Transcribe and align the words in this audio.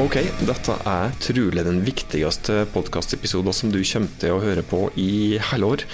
Ok, 0.00 0.14
dette 0.48 0.72
er 0.88 1.10
trolig 1.20 1.62
den 1.66 1.82
viktigste 1.84 2.62
podkastepisoden 2.72 3.52
som 3.52 3.68
du 3.68 3.82
kommer 3.84 4.14
til 4.22 4.32
å 4.32 4.40
høre 4.40 4.62
på 4.64 4.86
i 4.96 5.36
hele 5.50 5.68
år. 5.68 5.84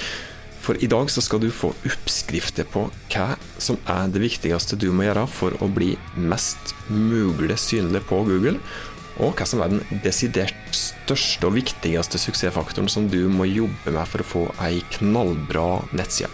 For 0.62 0.78
i 0.78 0.86
dag 0.86 1.10
så 1.10 1.24
skal 1.24 1.42
du 1.42 1.48
få 1.50 1.72
oppskrifter 1.82 2.68
på 2.70 2.84
hva 3.10 3.26
som 3.58 3.80
er 3.90 4.06
det 4.14 4.22
viktigste 4.22 4.78
du 4.78 4.92
må 4.94 5.08
gjøre 5.08 5.26
for 5.26 5.58
å 5.58 5.66
bli 5.66 5.96
mest 6.14 6.76
mulig 6.86 7.58
synlig 7.58 8.04
på 8.06 8.22
Google, 8.28 8.60
og 9.18 9.34
hva 9.34 9.50
som 9.50 9.66
er 9.66 9.74
den 9.74 10.02
desidert 10.06 10.54
største 10.70 11.50
og 11.50 11.58
viktigste 11.58 12.22
suksessfaktoren 12.22 12.86
som 12.86 13.10
du 13.10 13.24
må 13.26 13.50
jobbe 13.50 13.98
med 13.98 14.06
for 14.06 14.22
å 14.22 14.30
få 14.36 14.44
ei 14.62 14.78
knallbra 14.94 15.72
nettside. 15.90 16.30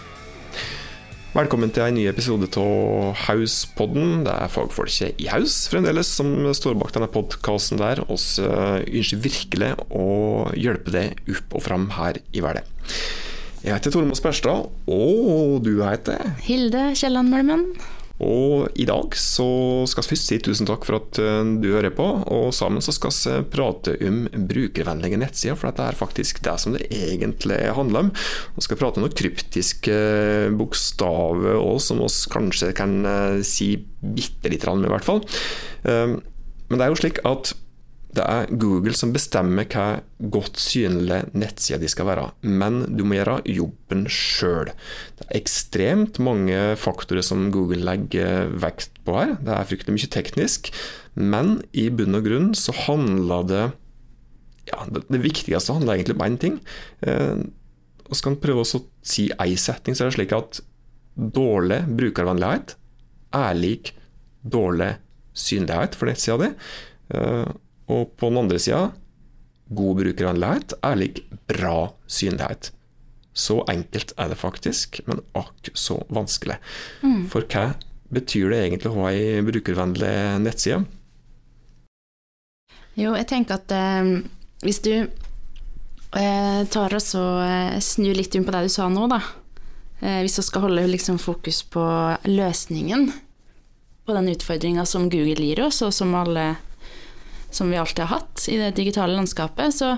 Velkommen 1.35 1.67
til 1.75 1.83
en 1.83 1.97
ny 1.97 2.05
episode 2.07 2.47
av 2.61 3.09
Hauspodden. 3.25 4.21
Det 4.23 4.31
er 4.31 4.51
fagfolket 4.53 5.17
i 5.19 5.25
Haus 5.27 5.65
fremdeles 5.67 6.07
som 6.07 6.29
står 6.55 6.77
bak 6.79 6.93
denne 6.95 7.09
podkasten 7.11 7.81
der. 7.81 7.99
oss 8.07 8.37
ønsker 8.39 9.19
virkelig 9.19 9.73
å 9.91 10.05
hjelpe 10.55 10.93
deg 10.95 11.33
opp 11.33 11.57
og 11.59 11.65
fram 11.65 11.89
her 11.97 12.21
i 12.31 12.39
verden. 12.45 12.63
Jeg 13.65 13.73
heter 13.73 13.91
Tormod 13.91 14.15
Sperstad, 14.15 14.71
og 14.87 15.59
du 15.67 15.73
heter 15.83 16.23
Hilde 16.47 16.93
Kielland 16.95 17.35
Mølmen. 17.35 17.67
Og 18.23 18.69
i 18.79 18.85
dag 18.87 19.15
så 19.19 19.47
skal 19.91 20.05
vi 20.05 20.11
først 20.13 20.29
si 20.29 20.37
tusen 20.43 20.67
takk 20.69 20.85
for 20.87 21.01
at 21.01 21.19
eh, 21.19 21.41
du 21.59 21.67
hører 21.73 21.91
på, 21.95 22.05
og 22.31 22.53
sammen 22.55 22.83
så 22.83 22.93
skal 22.95 23.11
vi 23.11 23.41
prate 23.51 23.97
om 24.07 24.21
brukervennlige 24.31 25.19
nettsider, 25.19 25.57
for 25.59 25.67
dette 25.67 25.89
er 25.89 25.99
faktisk 25.99 26.39
det 26.45 26.55
som 26.63 26.77
det 26.77 26.87
egentlig 26.87 27.59
handler 27.75 28.07
om. 28.07 28.13
Vi 28.55 28.63
skal 28.63 28.79
prate 28.79 29.01
om 29.01 29.07
noen 29.07 29.17
kryptiske 29.19 29.97
bokstaver 30.55 31.59
òg, 31.59 31.81
som 31.83 31.99
vi 31.99 32.13
kanskje 32.31 32.71
kan 32.77 32.97
eh, 33.03 33.43
si 33.43 33.73
bitte 33.99 34.51
lite 34.53 34.63
grann 34.63 34.79
med, 34.79 34.89
i 34.91 34.95
hvert 34.95 35.09
fall. 35.09 35.23
Eh, 35.83 36.15
men 36.65 36.79
det 36.79 36.85
er 36.85 36.93
jo 36.93 37.03
slik 37.03 37.19
at 37.27 37.51
det 38.15 38.23
er 38.23 38.51
Google 38.61 38.95
som 38.95 39.11
bestemmer 39.15 39.67
hva 39.71 39.99
godt 40.31 40.59
synlige 40.61 41.31
nettsider 41.35 41.81
de 41.81 41.89
skal 41.91 42.07
være, 42.07 42.27
men 42.47 42.83
du 42.95 43.03
må 43.07 43.17
gjøre 43.17 43.41
jobben 43.49 44.05
sjøl. 44.11 44.71
Det 45.17 45.25
er 45.27 45.39
ekstremt 45.41 46.19
mange 46.23 46.59
faktorer 46.79 47.25
som 47.25 47.49
Google 47.53 47.83
legger 47.83 48.51
vekt 48.61 49.01
på 49.07 49.17
her. 49.17 49.35
Det 49.43 49.55
er 49.55 49.67
fryktelig 49.67 49.97
mye 49.97 50.11
teknisk, 50.15 50.71
men 51.15 51.57
i 51.75 51.89
bunn 51.91 52.17
og 52.17 52.27
grunn 52.27 52.53
så 52.57 52.75
handler 52.85 53.49
det 53.49 53.65
ja, 54.71 54.85
det, 54.89 55.21
viktigste 55.21 55.75
handler 55.75 55.97
egentlig 55.97 56.17
om 56.17 56.25
én 56.25 56.39
ting. 56.41 56.57
Eh, 57.05 57.43
og 58.05 58.17
skal 58.17 58.35
en 58.35 58.41
prøve 58.41 58.63
å 58.63 58.81
si 59.05 59.27
én 59.33 59.59
setning, 59.59 59.97
så 59.97 60.05
er 60.05 60.11
det 60.11 60.17
slik 60.19 60.33
at 60.37 60.61
dårlig 61.15 61.83
brukervennlighet 61.95 62.75
er 63.35 63.59
lik 63.59 63.93
dårlig 64.45 64.95
synlighet 65.35 65.95
for 65.97 66.09
nettsida 66.09 66.39
di. 66.45 66.49
Og 67.91 68.13
på 68.17 68.29
den 68.31 68.41
andre 68.41 68.59
sida, 68.61 68.89
god 69.69 69.99
brukervennlighet 70.01 70.77
er 70.85 70.99
lik 70.99 71.21
bra 71.49 71.91
synlighet. 72.07 72.71
Så 73.35 73.59
enkelt 73.69 74.13
er 74.17 74.31
det 74.31 74.39
faktisk, 74.39 75.01
men 75.09 75.21
akk 75.35 75.69
så 75.75 75.99
vanskelig. 76.13 76.57
Mm. 77.03 77.25
For 77.31 77.45
hva 77.51 77.73
betyr 78.13 78.53
det 78.53 78.61
egentlig 78.63 78.91
å 78.93 79.01
ha 79.01 79.11
ei 79.11 79.43
brukervennlig 79.45 80.15
nettside? 80.45 80.85
Jo, 82.95 83.11
jeg 83.17 83.27
tenker 83.27 83.59
at 83.59 83.73
eh, 83.75 84.11
hvis 84.63 84.79
du 84.85 84.93
eh, 84.95 86.61
tar 86.71 86.95
og 86.95 87.03
så 87.03 87.25
eh, 87.43 87.79
snur 87.83 88.15
litt 88.15 88.37
inn 88.37 88.45
på 88.47 88.53
det 88.55 88.65
du 88.65 88.71
sa 88.71 88.87
nå, 88.89 89.09
da. 89.11 89.19
Eh, 89.99 90.21
hvis 90.23 90.39
du 90.39 90.45
skal 90.45 90.67
holde 90.69 90.87
liksom, 90.87 91.19
fokus 91.19 91.61
på 91.67 91.83
løsningen 92.29 93.09
på 94.05 94.15
den 94.15 94.29
utfordringa 94.31 94.85
som 94.87 95.09
Google 95.09 95.43
gir 95.43 95.65
oss, 95.65 95.81
og 95.83 95.91
som 95.95 96.13
alle 96.15 96.53
som 97.55 97.71
vi 97.71 97.79
alltid 97.79 98.03
har 98.05 98.19
hatt 98.19 98.47
i 98.51 98.59
det 98.59 98.73
digitale 98.77 99.15
landskapet. 99.15 99.73
Så 99.73 99.95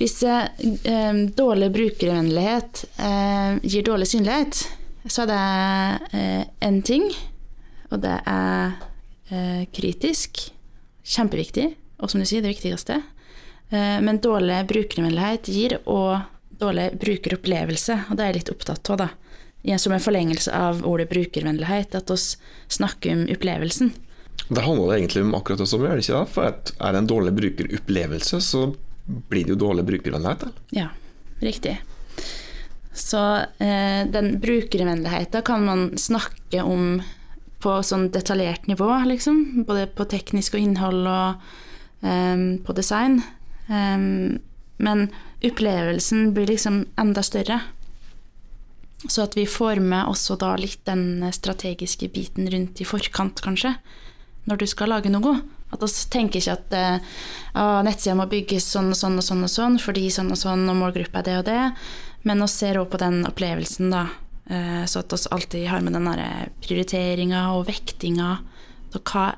hvis 0.00 0.22
eh, 0.24 1.14
dårlig 1.36 1.70
brukervennlighet 1.74 2.84
eh, 3.04 3.58
gir 3.60 3.84
dårlig 3.84 4.08
synlighet, 4.08 4.62
så 5.04 5.26
er 5.26 5.30
det 5.30 6.46
én 6.64 6.78
eh, 6.78 6.84
ting, 6.84 7.06
og 7.90 8.00
det 8.04 8.16
er 8.28 8.78
eh, 9.28 9.62
kritisk. 9.76 10.46
Kjempeviktig, 11.10 11.72
og 11.98 12.12
som 12.12 12.20
du 12.20 12.28
sier, 12.28 12.44
det 12.44 12.52
viktigste. 12.54 13.00
Eh, 13.70 13.98
men 14.04 14.20
dårlig 14.24 14.62
brukervennlighet 14.70 15.50
gir 15.52 15.78
òg 15.84 16.20
dårlig 16.60 16.90
brukeropplevelse, 17.00 17.96
og 18.08 18.16
det 18.16 18.24
er 18.24 18.32
jeg 18.32 18.40
litt 18.40 18.52
opptatt 18.52 18.92
av, 18.92 19.04
da. 19.06 19.76
Som 19.76 19.92
en 19.92 20.00
forlengelse 20.00 20.52
av 20.56 20.80
ordet 20.88 21.10
brukervennlighet, 21.10 21.96
at 21.96 22.08
vi 22.08 22.16
snakker 22.72 23.12
om 23.12 23.26
opplevelsen. 23.32 23.92
Det 24.50 24.60
handler 24.66 24.96
egentlig 24.96 25.22
om 25.22 25.34
akkurat 25.38 25.60
det 25.62 25.68
samme, 25.70 25.86
gjør 25.86 26.00
det 26.00 26.04
ikke 26.04 26.16
det? 26.18 26.30
For 26.34 26.48
er 26.50 26.94
det 26.94 27.00
en 27.00 27.08
dårlig 27.12 27.32
brukeropplevelse, 27.36 28.40
så 28.42 28.64
blir 29.30 29.46
det 29.46 29.54
jo 29.54 29.60
dårlig 29.62 29.84
brukervennlighet. 29.86 30.42
Eller? 30.42 30.64
Ja, 30.74 30.88
riktig. 31.38 31.76
Så 32.92 33.20
eh, 33.62 34.02
den 34.10 34.32
brukervennligheten 34.42 35.46
kan 35.46 35.64
man 35.64 35.84
snakke 35.98 36.64
om 36.66 36.98
på 37.62 37.76
sånn 37.86 38.08
detaljert 38.10 38.66
nivå, 38.66 38.90
liksom. 39.06 39.62
Både 39.68 39.86
på 39.86 40.08
teknisk 40.10 40.58
og 40.58 40.66
innhold 40.66 41.06
og 41.06 41.46
eh, 42.02 42.44
på 42.66 42.74
design. 42.74 43.20
Eh, 43.70 44.34
men 44.82 45.08
opplevelsen 45.46 46.32
blir 46.34 46.50
liksom 46.50 46.88
enda 46.98 47.22
større. 47.22 47.62
Så 49.06 49.28
at 49.28 49.38
vi 49.38 49.46
får 49.46 49.78
med 49.78 50.10
også 50.10 50.34
da 50.42 50.56
litt 50.58 50.82
den 50.90 51.22
strategiske 51.32 52.10
biten 52.10 52.50
rundt 52.50 52.82
i 52.82 52.88
forkant, 52.88 53.46
kanskje 53.46 53.76
når 54.50 54.60
du 54.60 54.66
skal 54.70 54.92
lage 54.92 55.12
noe. 55.12 55.38
At 55.70 55.82
vi 55.84 55.90
tenker 56.10 56.40
ikke 56.40 56.56
at 56.56 56.74
uh, 56.74 57.80
nettsida 57.86 58.16
må 58.18 58.26
bygges 58.30 58.66
sånn 58.74 58.90
og 58.90 58.98
sånn 58.98 59.20
og 59.20 59.26
sånn 59.26 59.44
og 59.46 59.52
sånn, 59.52 59.78
fordi 59.82 60.08
sånn 60.12 60.32
og 60.34 60.40
sånn, 60.40 60.66
og 60.70 60.80
målgruppa 60.80 61.22
er 61.22 61.28
det 61.28 61.36
og 61.38 61.46
det. 61.46 61.60
Men 62.26 62.42
vi 62.42 62.50
ser 62.52 62.80
òg 62.80 62.90
på 62.92 63.00
den 63.00 63.22
opplevelsen, 63.28 63.92
da. 63.94 64.08
Uh, 64.50 64.82
så 64.90 65.04
at 65.04 65.14
vi 65.14 65.20
alltid 65.36 65.68
har 65.70 65.84
med 65.86 65.94
den 65.94 66.10
prioriteringa 66.64 67.46
og 67.54 67.68
vektinga. 67.70 68.40
Så 68.90 69.02
hva 69.04 69.28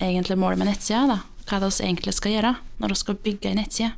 er 0.00 0.08
egentlig 0.08 0.40
målet 0.40 0.62
med 0.62 0.72
nettsida, 0.72 1.04
da? 1.10 1.20
Hva 1.44 1.58
er 1.58 1.66
det 1.66 1.74
vi 1.74 1.84
egentlig 1.90 2.16
skal 2.16 2.32
gjøre 2.38 2.54
når 2.80 2.94
vi 2.94 3.02
skal 3.02 3.20
bygge 3.26 3.50
ei 3.50 3.58
nettside? 3.58 3.92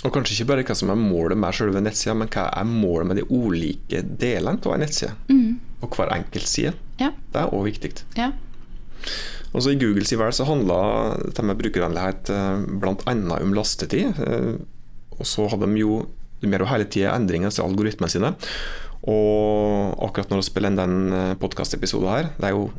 Og 0.00 0.12
kanskje 0.14 0.36
ikke 0.36 0.48
bare 0.52 0.64
hva 0.64 0.76
som 0.76 0.92
er 0.92 1.00
målet 1.00 1.40
med 1.40 1.56
selve 1.56 1.80
nettsida, 1.82 2.14
men 2.16 2.28
hva 2.32 2.46
er 2.56 2.68
målet 2.68 3.08
med 3.08 3.18
de 3.20 3.26
ulike 3.28 4.00
delene 4.20 4.60
av 4.60 4.76
ei 4.76 4.80
nettside? 4.84 5.12
Mm. 5.28 5.58
Og 5.80 5.96
hver 5.96 6.12
enkelt 6.14 6.48
side. 6.48 6.72
Ja. 7.00 7.10
Det 7.32 7.42
er 7.42 7.52
òg 7.56 7.66
viktig. 7.68 7.92
Ja. 8.16 8.30
Også 9.50 9.72
I 9.72 9.78
Googles 9.80 10.12
vel 10.14 10.34
så 10.34 10.46
handla 10.46 10.80
dette 11.18 11.42
med 11.42 11.58
brukervennlighet 11.58 12.30
eh, 12.34 12.66
bl.a. 12.82 13.14
om 13.40 13.56
lastetid. 13.56 14.20
Eh, 14.22 14.52
og 15.18 15.26
så 15.26 15.48
hadde 15.50 15.68
de 15.68 15.82
jo 15.82 16.04
mer 16.46 16.64
og 16.64 16.70
hele 16.70 16.86
tida 16.88 17.16
endringer 17.16 17.52
i 17.52 17.64
algoritmene 17.64 18.12
sine. 18.12 18.30
Og 19.10 19.96
akkurat 20.06 20.30
når 20.30 20.42
vi 20.42 20.46
spiller 20.50 20.72
inn 20.72 20.78
den 20.78 21.16
eh, 21.16 21.34
podkastepisoden 21.40 22.12
her, 22.12 22.30
det 22.38 22.50
er 22.50 22.56
jo 22.56 22.70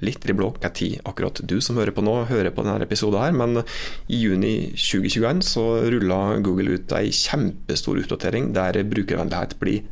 litt 0.00 0.24
i 0.24 0.32
blå 0.32 0.48
hva 0.54 0.70
tid 0.72 1.00
akkurat 1.04 1.42
du 1.44 1.58
som 1.60 1.76
hører 1.76 1.92
på 1.92 2.04
nå, 2.04 2.22
hører 2.30 2.54
på 2.56 2.64
denne 2.64 2.86
episoden 2.86 3.20
her, 3.20 3.34
men 3.36 3.60
i 4.08 4.22
juni 4.22 4.54
2021 4.72 5.42
så 5.44 5.64
rulla 5.92 6.20
Google 6.40 6.78
ut 6.78 6.94
ei 6.96 7.10
kjempestor 7.12 8.00
utdatering 8.00 8.54
der 8.56 8.80
brukervennlighet 8.88 9.58
blir 9.60 9.82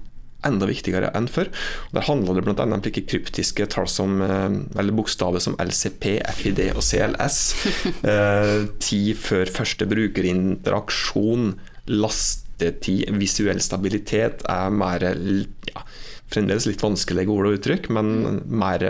enda 0.46 0.68
viktigere 0.68 1.10
enn 1.18 1.28
før. 1.30 1.50
Der 1.94 2.06
handler 2.06 2.38
det 2.38 2.44
bl.a. 2.46 2.66
om 2.66 2.82
like 2.84 3.04
kryptiske 3.10 3.66
tall 3.74 3.88
som, 3.90 4.20
eh, 4.22 4.58
eller 4.78 4.96
bokstaver 4.96 5.42
som 5.42 5.56
LCP, 5.58 6.18
FID 6.38 6.64
og 6.74 6.84
CLS. 6.84 7.40
Eh, 8.08 8.68
tid 8.80 9.16
før 9.18 9.50
første 9.52 9.86
brukerinteraksjon, 9.88 11.50
lastetid, 11.90 13.10
visuell 13.18 13.60
stabilitet 13.62 14.44
er 14.48 14.70
mer 14.72 15.02
ja, 15.02 15.82
Fremdeles 16.30 16.68
litt 16.68 16.82
vanskelige 16.84 17.32
ord 17.32 17.48
og 17.48 17.56
uttrykk, 17.58 17.88
men 17.96 18.40
mer, 18.46 18.84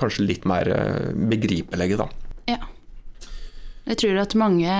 kanskje 0.00 0.26
litt 0.26 0.46
mer 0.48 0.70
begripelige, 1.30 2.00
da. 2.00 2.08
Ja. 2.50 2.60
Jeg 3.88 4.00
tror 4.02 4.20
at 4.22 4.36
mange 4.38 4.76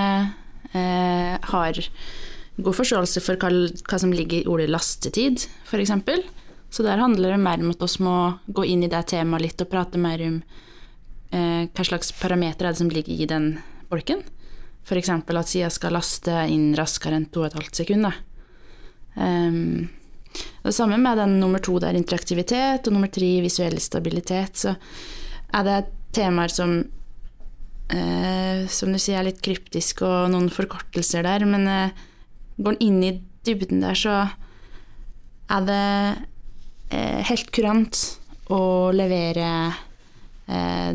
eh, 0.73 1.37
har 1.53 1.83
god 2.57 2.77
forståelse 2.77 3.23
for 3.25 3.41
hva, 3.41 3.51
hva 3.89 3.99
som 4.01 4.13
ligger 4.15 4.43
i 4.43 4.49
ordet 4.51 4.71
lastetid, 4.71 5.47
f.eks. 5.69 5.93
Så 6.71 6.85
der 6.87 7.03
handler 7.03 7.35
det 7.35 7.43
mer 7.43 7.63
om 7.63 7.73
at 7.73 7.83
vi 7.83 8.05
må 8.07 8.17
gå 8.47 8.65
inn 8.71 8.85
i 8.87 8.91
det 8.91 9.03
temaet 9.11 9.43
litt 9.43 9.63
og 9.63 9.71
prate 9.73 9.99
mer 9.99 10.23
om 10.23 10.37
eh, 11.35 11.65
hva 11.67 11.87
slags 11.87 12.13
parametere 12.21 12.71
er 12.71 12.77
det 12.77 12.83
som 12.83 12.93
ligger 12.93 13.15
i 13.15 13.31
den 13.31 13.49
bolken. 13.91 14.23
F.eks. 14.87 15.11
at 15.11 15.49
sida 15.51 15.71
skal 15.71 15.97
laste 15.99 16.45
inn 16.51 16.73
raskere 16.79 17.19
enn 17.19 17.31
2,5 17.33 17.73
sekunder. 17.83 18.15
Um, 19.17 19.89
det 20.63 20.73
samme 20.77 20.99
med 21.01 21.19
den 21.19 21.41
nummer 21.41 21.59
to 21.59 21.79
der 21.83 21.99
interaktivitet, 21.99 22.87
og 22.87 22.95
nummer 22.95 23.11
tre 23.11 23.33
visuell 23.43 23.81
stabilitet. 23.83 24.63
Så 24.63 24.77
er 25.51 25.67
det 25.67 25.81
temaer 26.15 26.53
som 26.55 26.79
eh, 27.91 28.67
som 28.71 28.93
du 28.93 28.99
sier 29.01 29.21
er 29.21 29.29
litt 29.31 29.43
kryptiske 29.45 30.07
og 30.07 30.31
noen 30.35 30.51
forkortelser 30.55 31.27
der, 31.27 31.47
men 31.49 31.67
eh, 31.71 32.07
Går 32.61 32.77
en 32.77 32.85
inn 32.85 33.03
i 33.07 33.13
dybden 33.47 33.83
der, 33.85 33.97
så 33.97 34.17
er 35.51 35.67
det 35.67 35.85
eh, 36.93 37.21
helt 37.31 37.51
kurant 37.55 38.01
å 38.53 38.91
levere 38.95 39.49
eh, 40.51 40.91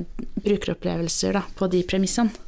brukeropplevelser 0.45 1.39
da, 1.39 1.43
på 1.57 1.69
de 1.71 1.81
premissene. 1.87 2.43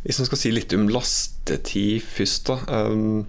Hvis 0.00 0.16
man 0.16 0.30
skal 0.30 0.40
si 0.40 0.52
litt 0.54 0.72
om 0.72 0.88
lastetid 0.88 2.00
først, 2.06 2.48
da. 2.48 2.86
Um, 2.88 3.26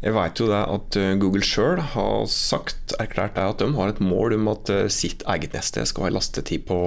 jeg 0.00 0.14
vet 0.16 0.40
jo 0.40 0.46
det 0.48 0.60
at 0.74 0.96
uh, 0.96 1.08
Google 1.20 1.44
sjøl 1.44 1.80
har 1.92 2.22
sagt, 2.32 2.94
erklært 3.02 3.34
det 3.36 3.44
at 3.44 3.60
de 3.60 3.68
har 3.76 3.90
et 3.92 4.00
mål 4.00 4.32
om 4.38 4.48
at 4.54 4.72
uh, 4.72 4.86
sitt 4.92 5.20
eget 5.28 5.52
neste 5.56 5.84
skal 5.88 6.06
ha 6.06 6.08
en 6.08 6.16
lastetid 6.16 6.64
på, 6.70 6.78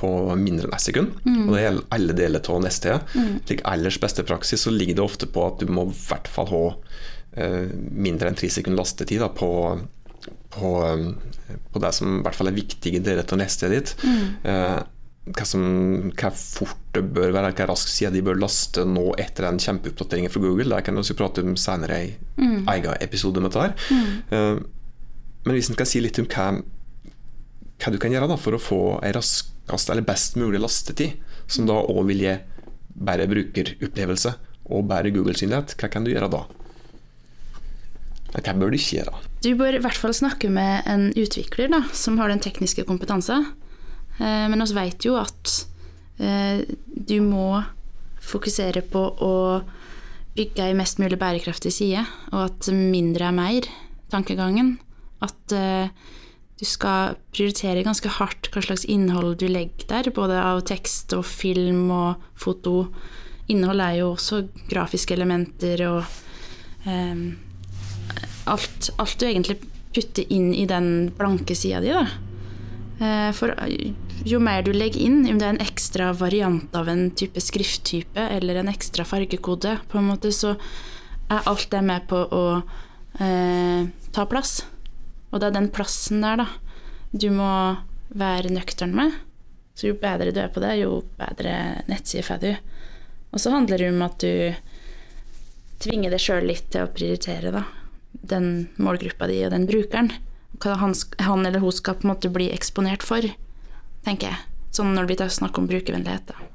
på 0.00 0.12
mindre 0.40 0.70
enn 0.70 0.76
ett 0.78 0.86
sekund. 0.86 1.18
Og 1.26 1.52
det 1.52 1.66
gjelder 1.66 1.90
alle 1.98 2.16
deler 2.16 2.50
av 2.54 2.64
nettstedet. 2.64 3.18
Slik 3.44 3.60
ellers 3.68 4.00
beste 4.00 4.24
praksis 4.24 4.64
så 4.64 4.72
ligger 4.72 4.96
det 4.96 5.04
ofte 5.04 5.28
på 5.28 5.44
at 5.50 5.60
du 5.60 5.68
må 5.68 5.84
i 5.90 5.98
hvert 5.98 6.32
fall 6.32 6.48
ha 6.54 6.64
uh, 6.72 7.66
mindre 7.92 8.32
enn 8.32 8.40
tre 8.40 8.48
sekunder 8.52 8.80
lastetid 8.80 9.20
da, 9.20 9.28
på, 9.28 9.50
på, 10.56 10.72
um, 10.88 11.10
på 11.74 11.84
det 11.84 11.92
som 11.98 12.22
i 12.22 12.24
hvert 12.24 12.40
fall 12.40 12.54
er 12.54 12.56
viktige 12.56 13.04
deler 13.04 13.28
av 13.28 13.42
nestet 13.42 13.76
ditt. 13.76 13.96
Uh, 14.48 14.80
hva, 15.26 15.44
som, 15.48 15.62
hva 16.14 16.30
fort 16.30 16.78
det 16.94 17.02
bør 17.16 17.34
være, 17.34 17.50
hva 17.58 17.66
raskt 17.72 17.90
side 17.90 18.12
de 18.14 18.22
bør 18.24 18.38
laste 18.38 18.84
nå 18.86 19.08
etter 19.18 19.48
den 19.48 19.58
kjempeoppdateringen 19.62 20.32
fra 20.32 20.42
Google. 20.44 20.70
Det 20.70 20.86
kan 20.86 20.94
vi 20.94 21.02
også 21.02 21.18
prate 21.18 21.42
om 21.42 21.56
senere 21.58 21.98
i 22.04 22.12
mm. 22.38 22.60
egen 22.72 23.02
episode 23.02 23.42
med 23.42 23.54
dette. 23.56 23.94
Uh, 24.30 24.62
men 25.46 25.56
hvis 25.56 25.70
en 25.70 25.78
skal 25.78 25.90
si 25.90 26.02
litt 26.02 26.20
om 26.22 26.28
hva, 26.30 26.46
hva 27.82 27.92
du 27.94 27.98
kan 28.02 28.14
gjøre 28.14 28.30
da, 28.30 28.38
for 28.38 28.54
å 28.54 28.62
få 28.62 28.80
en 29.00 29.16
raskest 29.18 29.90
eller 29.90 30.06
best 30.06 30.38
mulig 30.38 30.62
lastetid, 30.62 31.18
som 31.50 31.66
da 31.66 31.78
òg 31.78 32.06
vil 32.12 32.22
gi 32.22 32.36
bedre 32.96 33.26
brukeropplevelse 33.30 34.32
og 34.70 34.86
bedre 34.90 35.12
Google-synlighet, 35.14 35.74
hva 35.78 35.90
kan 35.90 36.06
du 36.06 36.14
gjøre 36.14 36.30
da? 36.32 36.46
Hva 38.36 38.54
bør 38.58 38.70
du 38.70 38.78
ikke 38.78 39.00
gjøre? 39.00 39.20
Du 39.42 39.52
bør 39.58 39.76
i 39.76 39.82
hvert 39.82 39.98
fall 39.98 40.14
snakke 40.14 40.50
med 40.52 40.86
en 40.90 41.08
utvikler 41.18 41.70
da, 41.72 41.82
som 41.96 42.18
har 42.22 42.30
den 42.30 42.42
tekniske 42.42 42.86
kompetansen. 42.86 43.50
Eh, 44.18 44.46
men 44.50 44.64
vi 44.64 44.76
vet 44.76 45.06
jo 45.06 45.16
at 45.20 45.54
eh, 46.18 46.62
du 46.86 47.18
må 47.24 47.62
fokusere 48.26 48.82
på 48.90 49.02
å 49.22 49.34
bygge 50.36 50.68
ei 50.68 50.76
mest 50.76 51.00
mulig 51.00 51.18
bærekraftig 51.20 51.72
side, 51.72 52.04
og 52.32 52.50
at 52.50 52.68
mindre 52.72 53.30
er 53.30 53.36
mer, 53.36 53.68
tankegangen. 54.12 54.76
At 55.24 55.54
eh, 55.56 55.88
du 56.56 56.64
skal 56.64 57.16
prioritere 57.34 57.84
ganske 57.84 58.10
hardt 58.18 58.48
hva 58.52 58.62
slags 58.64 58.86
innhold 58.88 59.36
du 59.42 59.46
legger 59.48 59.88
der, 59.90 60.10
både 60.14 60.40
av 60.40 60.62
tekst 60.68 61.12
og 61.16 61.26
film 61.28 61.90
og 61.92 62.22
foto. 62.38 62.86
Innhold 63.52 63.82
er 63.84 63.98
jo 64.00 64.12
også 64.14 64.46
grafiske 64.70 65.14
elementer 65.14 65.82
og 65.86 66.00
um, 66.88 67.26
alt, 68.48 68.88
alt, 68.96 69.18
du 69.20 69.26
egentlig 69.28 69.58
putter 69.94 70.24
inn 70.32 70.48
i 70.56 70.64
den 70.68 71.12
blanke 71.16 71.54
sida 71.58 71.82
di, 71.84 71.92
da. 71.92 72.06
For 72.96 73.52
jo 74.24 74.38
mer 74.40 74.62
du 74.64 74.70
legger 74.72 75.02
inn, 75.04 75.18
om 75.28 75.36
det 75.36 75.44
er 75.44 75.52
en 75.54 75.64
ekstra 75.64 76.08
variant 76.16 76.72
av 76.74 76.88
en 76.88 77.10
type 77.12 77.40
skrifttype 77.44 78.22
eller 78.38 78.62
en 78.62 78.70
ekstra 78.72 79.04
fargekode, 79.04 79.74
på 79.90 80.00
en 80.00 80.08
måte, 80.08 80.32
så 80.32 80.54
er 81.28 81.46
alt 81.50 81.68
det 81.70 81.82
med 81.84 82.06
på 82.08 82.22
å 82.24 82.44
eh, 83.20 83.86
ta 84.16 84.26
plass. 84.30 84.60
Og 85.30 85.42
det 85.42 85.50
er 85.50 85.56
den 85.58 85.70
plassen 85.74 86.24
der, 86.24 86.42
da, 86.42 86.48
du 87.12 87.28
må 87.34 87.50
være 88.16 88.54
nøktern 88.54 88.94
med. 88.96 89.14
Så 89.76 89.90
jo 89.90 89.98
bedre 90.00 90.32
du 90.32 90.40
er 90.40 90.52
på 90.52 90.62
det, 90.64 90.78
jo 90.80 91.02
bedre 91.18 91.84
nettside 91.90 92.24
får 92.26 92.42
du. 92.42 92.52
Og 93.34 93.42
så 93.42 93.52
handler 93.52 93.82
det 93.82 93.90
om 93.92 94.04
at 94.06 94.22
du 94.22 94.54
tvinger 95.82 96.14
deg 96.14 96.22
sjøl 96.22 96.46
litt 96.48 96.70
til 96.72 96.86
å 96.86 96.92
prioritere, 96.94 97.52
da. 97.52 97.66
Den 98.26 98.70
målgruppa 98.80 99.28
di 99.28 99.42
og 99.44 99.52
den 99.52 99.66
brukeren. 99.68 100.14
Han, 100.64 100.94
han 101.20 101.46
eller 101.46 101.60
hun 101.60 101.74
skal 101.74 101.98
på 101.98 102.06
en 102.06 102.14
måte 102.14 102.32
bli 102.32 102.50
eksponert 102.54 103.04
for, 103.06 103.24
tenker 104.06 104.32
jeg. 104.32 104.44
Sånn 104.76 104.94
når 104.94 105.06
det 105.06 105.16
blir 105.16 105.32
snakk 105.32 105.58
om 105.60 105.68
brukervennlighet, 105.70 106.32
da. 106.32 106.50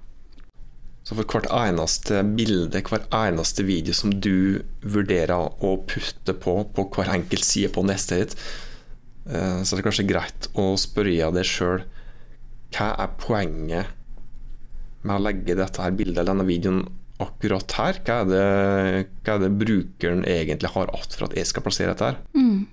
Så 1.01 1.17
for 1.17 1.25
hvert 1.25 1.49
eneste 1.49 2.21
bilde, 2.37 2.83
hver 2.85 3.07
eneste 3.17 3.65
video 3.65 3.95
som 3.97 4.13
du 4.21 4.61
vurderer 4.85 5.49
å 5.65 5.71
putte 5.89 6.35
på 6.37 6.59
på 6.75 6.85
hver 6.93 7.09
enkelt 7.15 7.45
side 7.45 7.71
på 7.73 7.83
nettet 7.87 8.21
ditt, 8.21 8.35
så 9.25 9.73
er 9.73 9.79
det 9.79 9.85
kanskje 9.87 10.07
greit 10.09 10.47
å 10.57 10.71
spørre 10.79 11.31
deg 11.33 11.47
sjøl 11.47 11.83
hva 12.71 12.87
er 13.03 13.15
poenget 13.19 13.97
med 15.01 15.17
å 15.17 15.23
legge 15.25 15.57
dette 15.57 15.81
her 15.83 15.93
bildet 15.97 16.21
eller 16.21 16.31
denne 16.31 16.47
videoen 16.47 16.83
akkurat 17.21 17.75
her? 17.77 17.99
Hva 18.05 18.19
er 18.21 18.29
det, 18.29 18.45
hva 19.25 19.35
er 19.35 19.43
det 19.43 19.51
brukeren 19.59 20.23
egentlig 20.25 20.71
har 20.75 20.93
att 20.95 21.17
for 21.17 21.27
at 21.27 21.35
jeg 21.37 21.49
skal 21.49 21.65
plassere 21.65 21.93
dette 21.93 22.11
her? 22.11 22.21
Mm. 22.37 22.67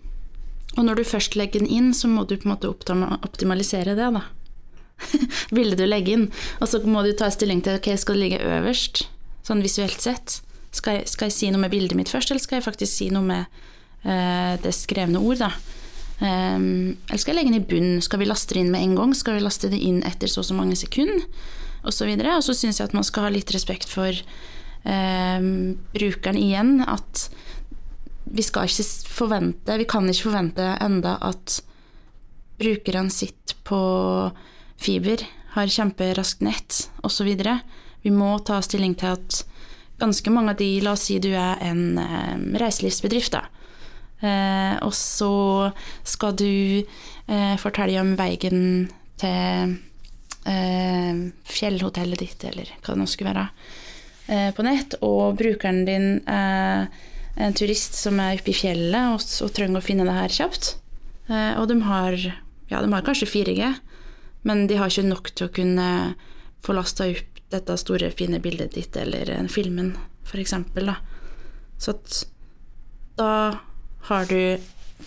Og 0.77 0.85
når 0.85 1.01
du 1.01 1.09
først 1.09 1.37
legger 1.39 1.63
den 1.63 1.71
inn, 1.71 1.95
så 1.97 2.11
må 2.11 2.27
du 2.29 2.37
på 2.37 2.49
en 2.49 2.55
måte 2.55 2.69
optimalisere 2.71 3.97
det, 3.99 4.11
da. 4.15 4.27
bildet 5.57 5.81
du 5.81 5.87
legger 5.87 6.19
inn. 6.19 6.27
Og 6.61 6.71
så 6.71 6.81
må 6.85 7.03
du 7.07 7.15
ta 7.17 7.31
stilling 7.33 7.63
til 7.65 7.79
ok, 7.79 7.91
skal 7.99 8.19
det 8.19 8.25
ligge 8.25 8.45
øverst, 8.59 9.07
sånn 9.47 9.65
visuelt 9.65 10.03
sett. 10.05 10.41
Skal 10.75 11.01
jeg, 11.01 11.09
skal 11.11 11.31
jeg 11.31 11.37
si 11.37 11.51
noe 11.53 11.65
med 11.65 11.73
bildet 11.73 11.97
mitt 11.99 12.13
først, 12.13 12.31
eller 12.33 12.45
skal 12.45 12.61
jeg 12.61 12.69
faktisk 12.69 12.93
si 12.93 13.09
noe 13.15 13.25
med 13.25 13.61
uh, 14.05 14.55
det 14.63 14.75
skrevne 14.77 15.23
ord, 15.23 15.41
da? 15.41 15.53
Um, 16.19 16.99
eller 17.07 17.21
skal 17.23 17.33
jeg 17.33 17.39
legge 17.39 17.53
den 17.53 17.61
i 17.61 17.69
bunnen? 17.71 18.03
Skal 18.05 18.21
vi 18.23 18.29
laste 18.29 18.57
det 18.57 18.65
inn 18.65 18.75
med 18.75 18.85
en 18.85 18.99
gang? 18.99 19.15
Skal 19.17 19.39
vi 19.39 19.45
laste 19.45 19.71
det 19.73 19.81
inn 19.81 20.03
etter 20.07 20.31
så 20.31 20.43
og 20.43 20.51
så 20.51 20.59
mange 20.59 20.77
sekunder? 20.79 21.25
Og 21.87 21.95
så 21.95 22.09
videre. 22.09 22.37
Og 22.37 22.45
så 22.45 22.57
syns 22.59 22.81
jeg 22.81 22.91
at 22.91 22.97
man 22.97 23.07
skal 23.07 23.29
ha 23.29 23.33
litt 23.33 23.53
respekt 23.55 23.87
for 23.89 24.11
um, 24.83 25.79
brukeren 25.95 26.41
igjen. 26.41 26.81
At 26.85 27.29
vi 28.33 28.45
skal 28.45 28.69
ikke 28.69 28.85
forvente 29.09 29.79
Vi 29.81 29.87
kan 29.89 30.09
ikke 30.09 30.29
forvente 30.29 30.69
enda 30.85 31.17
at 31.25 31.61
brukerne 32.59 33.11
sitter 33.15 33.55
på 33.65 33.81
fiber, 34.79 35.23
har 35.55 35.71
kjemperaskt 35.71 36.43
nett 36.43 36.89
osv. 37.07 37.29
Vi 38.03 38.11
må 38.15 38.33
ta 38.47 38.59
stilling 38.63 38.97
til 38.99 39.15
at 39.15 39.43
ganske 39.99 40.31
mange 40.31 40.55
av 40.55 40.59
de 40.61 40.69
La 40.83 40.95
oss 40.95 41.07
si 41.09 41.19
du 41.23 41.31
er 41.35 41.59
en 41.67 41.99
eh, 41.99 42.35
reiselivsbedrift, 42.63 43.35
da. 43.35 43.47
Eh, 44.19 44.75
og 44.87 44.95
så 44.95 45.71
skal 46.07 46.35
du 46.39 46.83
eh, 46.83 47.55
fortelle 47.63 48.01
om 48.03 48.15
veien 48.19 48.89
til 49.19 49.77
eh, 50.47 51.23
fjellhotellet 51.59 52.25
ditt, 52.25 52.49
eller 52.51 52.73
hva 52.79 52.95
det 52.95 53.03
nå 53.03 53.07
skulle 53.11 53.35
være, 53.35 53.47
eh, 54.27 54.51
på 54.55 54.67
nett, 54.67 54.99
og 55.07 55.39
brukeren 55.39 55.85
din 55.87 56.11
er 56.27 56.91
en 57.39 57.55
turist 57.55 57.95
som 57.95 58.19
er 58.23 58.39
oppe 58.39 58.53
i 58.53 58.57
fjellet 58.57 59.15
og, 59.15 59.25
og 59.47 59.53
trenger 59.55 59.81
å 59.81 59.85
finne 59.85 60.07
det 60.09 60.17
her 60.17 60.35
kjapt. 60.35 60.73
Eh, 61.31 61.53
og 61.61 61.69
de 61.71 61.79
har, 61.87 62.17
ja, 62.71 62.81
de 62.83 62.91
har 62.93 63.07
kanskje 63.07 63.31
4G, 63.31 63.69
men 64.49 64.67
de 64.71 64.79
har 64.81 64.91
ikke 64.91 65.07
nok 65.07 65.31
til 65.35 65.49
å 65.49 65.55
kunne 65.55 65.89
få 66.65 66.75
lasta 66.75 67.07
opp 67.13 67.43
dette 67.53 67.79
store, 67.81 68.11
fine 68.13 68.41
bildet 68.45 68.75
ditt 68.77 68.97
eller 69.01 69.31
filmen, 69.49 69.95
f.eks. 70.27 70.55
Så 71.79 71.95
at 71.95 72.19
da 73.19 73.31
har 74.11 74.29
du 74.29 74.59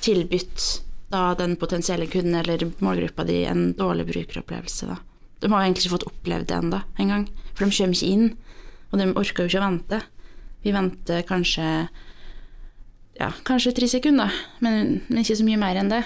tilbudt 0.01 0.81
da 1.11 1.33
den 1.35 1.57
potensielle 1.59 2.07
kunden 2.07 2.37
eller 2.39 2.63
målgruppa 2.79 3.25
di 3.27 3.43
en 3.45 3.73
dårlig 3.77 4.07
brukeropplevelse. 4.07 4.87
Da. 4.87 4.97
De 5.43 5.51
har 5.51 5.65
egentlig 5.65 5.85
ikke 5.85 5.97
fått 5.97 6.07
opplevd 6.07 6.47
det 6.49 6.57
ennå 6.57 6.79
engang, 7.01 7.27
for 7.53 7.65
de 7.65 7.75
kommer 7.75 7.97
ikke 7.97 8.13
inn. 8.15 8.31
Og 8.91 8.99
de 8.99 9.07
orker 9.19 9.43
jo 9.43 9.51
ikke 9.51 9.61
å 9.61 9.67
vente. 9.67 9.99
Vi 10.61 10.73
venter 10.75 11.27
kanskje 11.27 11.67
ja, 13.21 13.29
kanskje 13.47 13.75
tre 13.77 13.89
sekunder, 13.91 14.33
men 14.65 14.97
ikke 15.21 15.37
så 15.37 15.45
mye 15.45 15.59
mer 15.61 15.79
enn 15.81 15.91
det. 15.91 16.01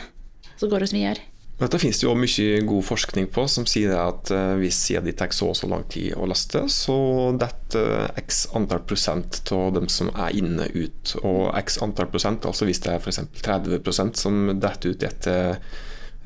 Så 0.59 0.69
går 0.71 0.85
vi 0.87 0.99
videre. 0.99 1.23
Dette 1.55 1.79
finnes 1.79 2.01
det 2.01 2.03
jo 2.03 2.13
mye 2.19 2.63
god 2.67 2.83
forskning 2.83 3.29
på 3.31 3.45
som 3.47 3.63
sier 3.69 3.93
at 3.95 4.27
uh, 4.35 4.57
hvis 4.59 4.79
di 5.05 5.13
tar 5.15 5.31
så 5.31 5.53
og 5.53 5.55
så 5.55 5.69
lang 5.71 5.85
tid 5.91 6.11
å 6.19 6.27
laste, 6.27 6.65
så 6.71 6.97
detter 7.39 8.11
x 8.19 8.41
antall 8.59 8.83
prosent 8.83 9.39
av 9.55 9.71
dem 9.77 9.87
som 9.91 10.11
er 10.11 10.35
inne, 10.35 10.67
ut. 10.75 11.15
Og 11.23 11.55
x 11.61 11.79
antall 11.83 12.11
prosent, 12.11 12.43
altså 12.43 12.67
hvis 12.67 12.83
det 12.83 12.91
er 12.91 12.99
f.eks. 12.99 13.21
30% 13.39 14.19
som 14.19 14.51
detter 14.51 14.91
ut 14.91 15.07
etter 15.07 15.55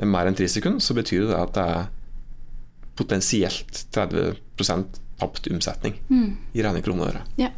mer 0.10 0.26
enn 0.26 0.38
tre 0.38 0.50
sekunder, 0.50 0.82
så 0.82 0.98
betyr 0.98 1.30
det 1.30 1.38
at 1.38 1.54
det 1.58 1.70
er 1.76 1.88
potensielt 3.00 3.86
30 3.94 4.40
tapt 5.20 5.48
omsetning 5.52 6.00
mm. 6.10 6.30
i 6.58 6.64
rene 6.64 6.82
kroner 6.82 7.06
og 7.06 7.12
øre. 7.14 7.26
Ja. 7.38 7.52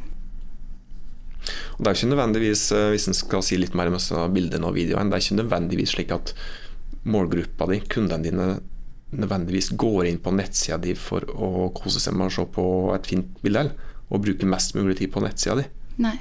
Og 1.77 1.83
det 1.83 1.91
er 1.91 1.97
ikke 1.97 2.11
nødvendigvis, 2.11 2.65
eh, 2.75 2.89
hvis 2.93 3.07
en 3.09 3.17
skal 3.17 3.45
si 3.45 3.59
litt 3.59 3.77
mer 3.77 3.91
om 3.91 3.97
bildene 4.33 4.67
og 4.67 4.75
videoene, 4.75 5.09
det 5.09 5.17
er 5.17 5.25
ikke 5.25 5.39
nødvendigvis 5.41 5.95
slik 5.95 6.11
at 6.15 6.33
målgruppa 7.03 7.67
di, 7.71 7.79
kundene 7.89 8.23
dine, 8.23 8.49
nødvendigvis 9.11 9.71
går 9.79 10.07
inn 10.07 10.19
på 10.23 10.33
nettsida 10.35 10.77
di 10.81 10.93
for 10.95 11.25
å 11.35 11.69
kose 11.75 11.99
seg 11.99 12.15
med 12.15 12.29
å 12.29 12.35
se 12.35 12.45
på 12.45 12.65
et 12.95 13.09
fint 13.09 13.31
bilde, 13.43 13.71
og 14.11 14.23
bruke 14.23 14.47
mest 14.47 14.75
mulig 14.75 14.99
tid 14.99 15.11
på 15.13 15.23
nettsida 15.23 15.57
di. 15.61 15.65
Nei. 16.03 16.17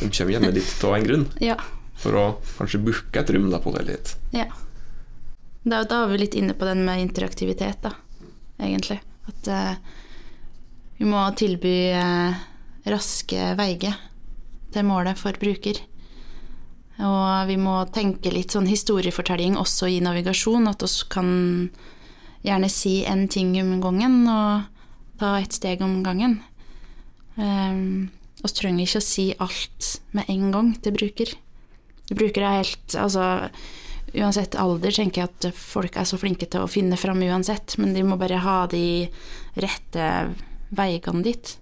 De 0.00 0.08
kommer 0.08 0.34
gjerne 0.34 0.52
dit 0.56 0.84
av 0.88 0.96
en 0.96 1.08
grunn. 1.08 1.30
ja. 1.40 1.56
For 2.02 2.18
å 2.18 2.22
kanskje 2.56 2.80
booke 2.82 3.20
et 3.20 3.28
rom 3.30 3.44
på 3.52 3.70
hotellet 3.70 3.92
ditt. 3.94 4.14
Ja. 4.34 4.48
Da, 5.62 5.84
da, 5.86 6.00
er 6.02 6.08
vi 6.10 6.16
litt 6.24 6.34
inne 6.34 6.56
på 6.58 6.66
den 6.66 6.82
med 6.82 6.98
interaktivitet, 6.98 7.84
da, 7.84 7.92
egentlig. 8.58 8.98
At 9.30 9.50
uh, 9.52 9.76
vi 10.98 11.06
må 11.06 11.22
tilby 11.38 11.76
uh, 11.94 12.40
raske 12.90 13.52
veier 13.60 14.00
til 14.72 14.86
målet 14.88 15.20
for 15.20 15.36
bruker. 15.40 15.80
Og 17.02 17.48
vi 17.48 17.56
må 17.58 17.80
tenke 17.94 18.32
litt 18.32 18.52
sånn 18.54 18.68
historiefortelling 18.68 19.56
også 19.58 19.88
i 19.90 20.00
navigasjon, 20.04 20.68
at 20.70 20.84
vi 20.84 20.90
kan 21.12 21.30
gjerne 22.42 22.70
si 22.70 23.00
én 23.08 23.28
ting 23.30 23.54
om 23.62 23.78
gangen 23.82 24.26
og 24.30 24.68
ta 25.20 25.36
et 25.40 25.54
steg 25.54 25.82
om 25.84 26.02
gangen. 26.04 26.40
Um, 27.36 28.10
vi 28.42 28.50
trenger 28.50 28.84
ikke 28.84 29.00
å 29.00 29.06
si 29.06 29.28
alt 29.40 29.94
med 30.12 30.28
en 30.32 30.50
gang 30.54 30.72
til 30.82 30.94
bruker. 30.96 31.32
Bruker 32.12 32.44
er 32.44 32.58
helt 32.60 32.96
Altså, 32.98 33.48
uansett 34.12 34.58
alder 34.60 34.92
tenker 34.92 35.22
jeg 35.22 35.30
at 35.30 35.56
folk 35.56 35.96
er 35.96 36.08
så 36.08 36.18
flinke 36.20 36.48
til 36.50 36.64
å 36.64 36.70
finne 36.70 36.98
fram 37.00 37.22
uansett, 37.24 37.78
men 37.80 37.94
de 37.96 38.04
må 38.04 38.18
bare 38.20 38.42
ha 38.44 38.58
de 38.68 39.08
rette 39.56 40.08
veiene 40.74 41.24
dit. 41.24 41.56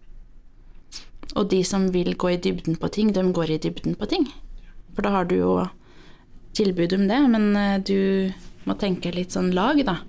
Og 1.38 1.50
de 1.50 1.60
som 1.66 1.86
vil 1.94 2.16
gå 2.18 2.32
i 2.34 2.40
dybden 2.42 2.78
på 2.80 2.90
ting, 2.92 3.12
de 3.14 3.22
går 3.32 3.54
i 3.54 3.60
dybden 3.62 3.94
på 3.98 4.08
ting. 4.10 4.26
For 4.94 5.06
da 5.06 5.12
har 5.14 5.28
du 5.30 5.36
jo 5.38 5.52
tilbud 6.58 6.96
om 6.96 7.06
det, 7.08 7.20
men 7.30 7.50
eh, 7.56 7.76
du 7.78 8.32
må 8.66 8.74
tenke 8.78 9.12
litt 9.14 9.36
sånn 9.36 9.52
lag, 9.54 9.78
da. 9.86 10.00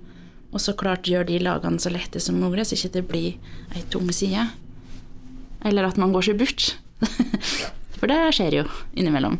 Og 0.52 0.60
så 0.60 0.74
klart 0.76 1.08
gjør 1.08 1.24
de 1.28 1.38
lagene 1.40 1.80
så 1.80 1.92
lette 1.92 2.20
som 2.20 2.40
mulig, 2.42 2.66
så 2.68 2.76
ikke 2.76 2.96
det 2.98 3.04
blir 3.08 3.54
ei 3.72 3.84
tung 3.92 4.10
side. 4.12 4.50
Eller 5.64 5.86
at 5.88 6.00
man 6.00 6.12
går 6.12 6.26
seg 6.28 6.42
bort. 6.42 6.74
For 8.00 8.10
det 8.10 8.34
skjer 8.36 8.58
jo 8.58 8.66
innimellom. 8.98 9.38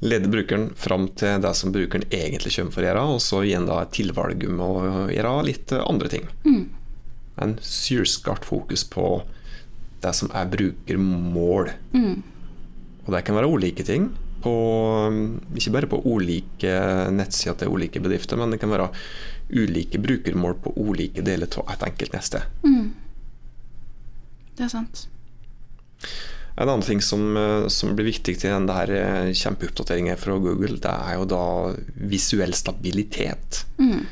Lede 0.00 0.30
brukeren 0.32 0.70
fram 0.80 1.10
til 1.20 1.42
det 1.44 1.52
som 1.58 1.74
brukeren 1.74 2.06
egentlig 2.08 2.54
kommer 2.54 2.72
for 2.72 2.80
å 2.80 2.86
gjøre, 2.86 3.00
og 3.12 3.18
så 3.20 3.42
igjen 3.44 3.66
da 3.68 3.82
et 3.82 3.90
tilvalg 3.92 4.46
om 4.48 4.62
å 4.64 4.70
gjøre 5.12 5.32
litt 5.44 5.74
andre 5.76 6.08
ting. 6.08 6.24
Mm. 6.48 6.62
En 7.44 7.52
sylskarpt 7.60 8.48
fokus 8.48 8.86
på 8.88 9.10
det 10.00 10.12
som 10.16 10.30
er 10.36 10.50
brukermål. 10.50 11.70
Mm. 11.92 12.22
Og 13.04 13.14
det 13.14 13.22
kan 13.26 13.36
være 13.36 13.50
ulike 13.50 13.86
ting. 13.86 14.10
På, 14.40 14.54
ikke 15.52 15.74
bare 15.74 15.90
på 15.90 16.00
ulike 16.08 16.72
nettsider 17.12 17.58
til 17.60 17.74
ulike 17.74 18.00
bedrifter, 18.00 18.40
men 18.40 18.54
det 18.54 18.60
kan 18.62 18.72
være 18.72 18.88
ulike 19.50 20.00
brukermål 20.00 20.56
på 20.64 20.72
ulike 20.80 21.24
deler 21.26 21.50
av 21.60 21.74
et 21.74 21.86
enkelt 21.90 22.16
nettsted. 22.16 22.46
Mm. 22.64 22.92
Det 24.56 24.66
er 24.66 24.72
sant. 24.72 25.04
En 26.60 26.68
annen 26.68 26.84
ting 26.84 27.00
som, 27.04 27.22
som 27.72 27.92
blir 27.96 28.10
viktig 28.10 28.34
til 28.40 28.52
den 28.52 28.66
der 28.68 29.30
kjempeoppdateringen 29.36 30.18
fra 30.20 30.36
Google, 30.40 30.80
det 30.82 30.92
er 30.92 31.20
jo 31.20 31.28
da 31.28 31.44
visuell 32.10 32.56
stabilitet. 32.56 33.62
Mm. 33.80 34.02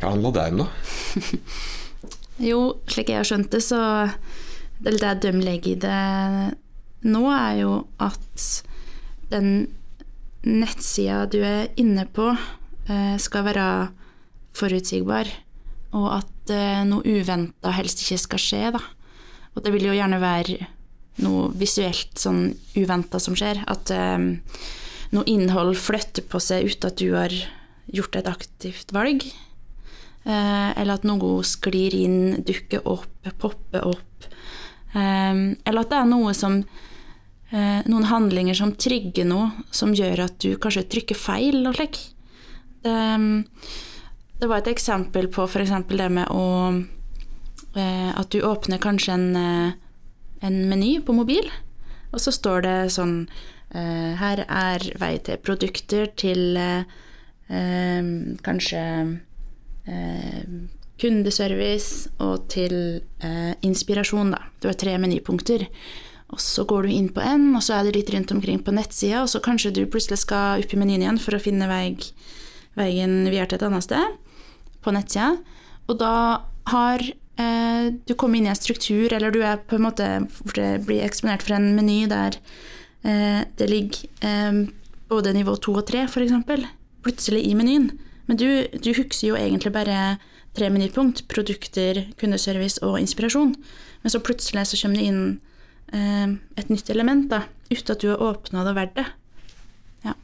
Hva 0.00 0.10
handler 0.12 0.34
det 0.36 0.48
om, 0.52 0.64
da? 0.64 1.36
jo, 2.50 2.60
slik 2.90 3.12
jeg 3.12 3.22
har 3.22 3.28
skjønt 3.28 3.52
det, 3.54 3.62
så 3.64 3.80
Det, 4.84 4.98
det 5.00 5.14
de 5.24 5.32
legger 5.40 5.72
i 5.72 5.80
det 5.80 6.02
nå, 7.08 7.22
er 7.32 7.60
jo 7.62 7.72
at 8.04 8.44
den 9.32 9.48
nettsida 10.44 11.24
du 11.32 11.38
er 11.44 11.70
inne 11.80 12.04
på, 12.04 12.30
skal 13.20 13.46
være 13.46 13.66
forutsigbar, 14.56 15.28
og 15.96 16.08
at 16.18 16.52
noe 16.84 17.00
uventa 17.00 17.72
helst 17.72 18.02
ikke 18.04 18.20
skal 18.20 18.42
skje, 18.44 18.62
da. 18.76 18.82
Og 19.54 19.64
det 19.64 19.72
vil 19.74 19.88
jo 19.88 19.96
gjerne 19.96 20.20
være 20.20 20.58
noe 21.22 21.50
visuelt 21.58 22.18
sånn 22.18 22.48
uventa 22.74 23.20
som 23.22 23.36
skjer. 23.38 23.62
At 23.70 23.92
um, 23.94 24.38
noe 25.14 25.28
innhold 25.30 25.76
flytter 25.78 26.26
på 26.26 26.40
seg 26.42 26.70
uten 26.70 26.90
at 26.90 27.00
du 27.00 27.14
har 27.14 27.34
gjort 27.94 28.18
et 28.18 28.30
aktivt 28.30 28.94
valg. 28.94 29.26
Uh, 30.24 30.72
eller 30.80 30.96
at 30.96 31.06
noe 31.06 31.44
sklir 31.46 31.94
inn, 31.98 32.42
dukker 32.46 32.86
opp, 32.88 33.30
popper 33.38 33.86
opp. 33.94 34.28
Um, 34.94 35.56
eller 35.66 35.82
at 35.82 35.90
det 35.90 35.98
er 35.98 36.10
noe 36.10 36.34
som 36.38 36.60
uh, 36.62 37.80
Noen 37.90 38.06
handlinger 38.06 38.54
som 38.54 38.74
trigger 38.78 39.26
noe, 39.26 39.48
som 39.74 39.94
gjør 39.94 40.26
at 40.28 40.36
du 40.42 40.54
kanskje 40.60 40.86
trykker 40.90 41.18
feil 41.18 41.64
og 41.66 41.74
slik. 41.78 41.98
Det, 42.84 42.92
um, 42.92 43.44
det 44.38 44.50
var 44.50 44.62
et 44.62 44.70
eksempel 44.74 45.30
på 45.32 45.46
f.eks. 45.48 45.74
det 45.90 46.10
med 46.12 46.30
å 46.30 46.44
at 47.74 48.28
du 48.30 48.36
åpner 48.46 48.78
kanskje 48.78 49.16
en, 49.16 49.24
en, 50.46 50.58
meny 50.70 51.00
på 51.02 51.14
mobil, 51.16 51.48
og 52.14 52.20
så 52.22 52.30
står 52.30 52.62
det 52.62 52.74
sånn 52.94 53.16
Her 53.74 54.44
er 54.46 54.84
vei 55.00 55.16
til 55.26 55.40
produkter 55.42 56.12
til 56.14 56.54
eh, 57.48 58.02
kanskje 58.42 58.84
eh, 59.86 60.42
kundeservice 61.04 62.08
og 62.24 62.48
til 62.52 62.74
eh, 63.20 63.52
inspirasjon, 63.66 64.32
da. 64.32 64.40
Du 64.62 64.70
har 64.70 64.78
tre 64.80 64.96
menypunkter. 65.00 65.66
Og 66.32 66.40
så 66.40 66.64
går 66.66 66.86
du 66.86 66.94
inn 66.94 67.10
på 67.14 67.22
en, 67.22 67.50
og 67.54 67.62
så 67.62 67.76
er 67.76 67.86
det 67.86 67.98
litt 67.98 68.12
rundt 68.14 68.32
omkring 68.34 68.62
på 68.64 68.72
nettsida, 68.74 69.22
og 69.22 69.30
så 69.30 69.42
kanskje 69.44 69.74
du 69.76 69.84
plutselig 69.86 70.22
skal 70.24 70.64
opp 70.64 70.72
i 70.72 70.78
menyen 70.80 71.04
igjen 71.04 71.20
for 71.22 71.36
å 71.36 71.42
finne 71.42 71.68
vei, 71.70 71.92
veien 72.78 73.20
videre 73.28 73.50
til 73.50 73.60
et 73.60 73.66
annet 73.68 73.86
sted 73.86 74.16
på 74.84 74.94
nettsida. 74.96 75.34
Og 75.86 76.00
da 76.00 76.14
har 76.72 77.04
eh, 77.04 77.90
du 77.92 78.14
kommet 78.16 78.40
inn 78.40 78.48
i 78.48 78.54
en 78.54 78.58
struktur, 78.58 79.12
eller 79.12 79.34
du 79.34 79.42
er 79.44 79.60
på 79.60 79.76
en 79.76 79.86
måte 79.86 80.08
blir 80.54 81.04
eksponert 81.04 81.44
for 81.44 81.58
en 81.58 81.74
meny 81.76 82.04
der 82.10 82.40
eh, 83.04 83.44
det 83.60 83.68
ligger 83.70 84.08
eh, 84.24 84.64
både 85.12 85.36
nivå 85.36 85.58
to 85.60 85.76
og 85.76 85.86
tre, 85.90 86.06
f.eks., 86.08 86.66
plutselig 87.04 87.44
i 87.44 87.52
menyen. 87.54 87.90
Men 88.24 88.40
du, 88.40 88.48
du 88.80 88.94
husker 88.96 89.28
jo 89.28 89.36
egentlig 89.36 89.74
bare 89.74 90.16
tre 90.54 90.70
menypunkt, 90.70 91.24
produkter, 91.30 92.04
kundeservice 92.20 92.82
og 92.86 92.98
inspirasjon. 93.00 93.54
Men 94.02 94.12
så 94.12 94.22
plutselig 94.22 94.68
så 94.70 94.78
kommer 94.80 95.00
det 95.00 95.08
inn 95.10 95.22
eh, 95.92 96.34
et 96.60 96.70
nytt 96.70 96.90
element, 96.94 97.26
da, 97.32 97.44
uten 97.72 97.94
at 97.94 98.02
du 98.02 98.10
har 98.12 98.22
åpna 98.22 98.64
det 98.64 98.74
og 98.74 98.78
verdt 98.78 98.98
det. 98.98 99.06
Ja. 100.04 100.14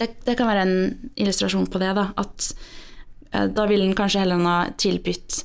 det. 0.00 0.12
Det 0.24 0.36
kan 0.38 0.48
være 0.48 0.66
en 0.66 1.10
illustrasjon 1.16 1.68
på 1.68 1.82
det, 1.82 1.92
da. 1.98 2.08
At 2.16 2.52
eh, 3.32 3.48
da 3.52 3.68
vil 3.70 3.84
en 3.84 3.96
kanskje 3.98 4.24
heller 4.24 4.40
ha 4.48 4.58
tilbudt 4.80 5.42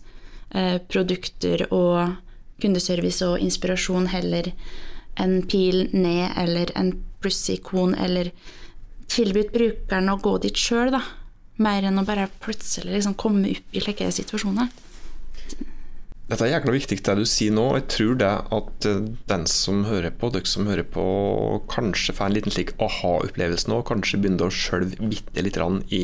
eh, 0.56 0.78
produkter 0.88 1.68
og 1.72 2.16
kundeservice 2.62 3.26
og 3.28 3.42
inspirasjon 3.44 4.08
heller 4.10 4.54
en 5.22 5.42
pil 5.50 5.88
ned 5.94 6.32
eller 6.38 6.72
en 6.78 6.94
plussikon, 7.22 7.96
eller 7.98 8.32
tilbudt 9.10 9.52
brukeren 9.54 10.12
å 10.14 10.20
gå 10.22 10.38
dit 10.46 10.58
sjøl, 10.58 10.94
da. 10.94 11.02
Mer 11.64 11.88
enn 11.90 12.02
å 12.02 12.06
bare 12.06 12.28
plutselig 12.44 12.94
liksom 12.94 13.18
komme 13.18 13.56
opp 13.56 13.74
i 13.78 13.82
slike 13.82 14.12
situasjoner. 14.14 14.70
Dette 16.28 16.44
er 16.44 16.58
jækla 16.58 16.74
viktig 16.76 16.98
det 17.08 17.14
du 17.16 17.24
sier 17.30 17.54
nå. 17.56 17.66
Jeg 17.78 17.86
tror 17.94 18.18
det 18.20 18.32
at 18.58 18.88
den 19.32 19.46
som 19.48 19.86
hører 19.88 20.12
på, 20.12 20.28
dere 20.36 20.50
som 20.50 20.68
hører 20.68 20.84
på, 20.84 21.04
kanskje 21.72 22.18
får 22.18 22.28
en 22.28 22.36
liten 22.36 22.52
slik 22.52 22.74
aha-opplevelse 22.84 23.72
nå, 23.72 23.80
kanskje 23.88 24.20
begynner 24.20 24.50
å 24.50 24.54
skjelve 24.54 25.08
bitte 25.08 25.46
litt 25.46 25.60
i 25.96 26.02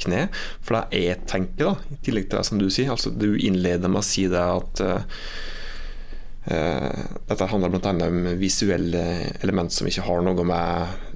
kne. 0.00 0.22
For 0.64 0.78
det 0.78 1.02
jeg 1.02 1.26
tenker, 1.28 1.74
da, 1.74 1.74
i 1.92 2.00
tillegg 2.06 2.30
til 2.30 2.40
det 2.40 2.46
som 2.48 2.62
du 2.62 2.70
sier, 2.70 2.94
altså 2.94 3.12
du 3.12 3.34
innleder 3.36 3.92
med 3.92 4.00
å 4.00 4.08
si 4.08 4.24
det 4.32 4.40
at 4.40 4.84
uh, 4.88 5.04
dette 7.28 7.50
handler 7.52 7.76
bl.a. 7.76 7.92
om 8.08 8.32
visuelle 8.40 9.04
element 9.44 9.76
som 9.76 9.88
ikke 9.92 10.08
har 10.08 10.24
noe 10.24 10.48
med 10.48 11.12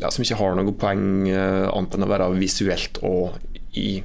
ja, 0.00 0.10
som 0.10 0.24
ikke 0.24 0.38
har 0.40 0.56
noe 0.58 0.72
poeng 0.80 1.04
uh, 1.28 1.68
annet 1.74 1.94
enn 1.98 2.06
å 2.06 2.10
være 2.10 2.30
visuelt 2.38 2.98
og 3.06 3.36
i 3.76 4.02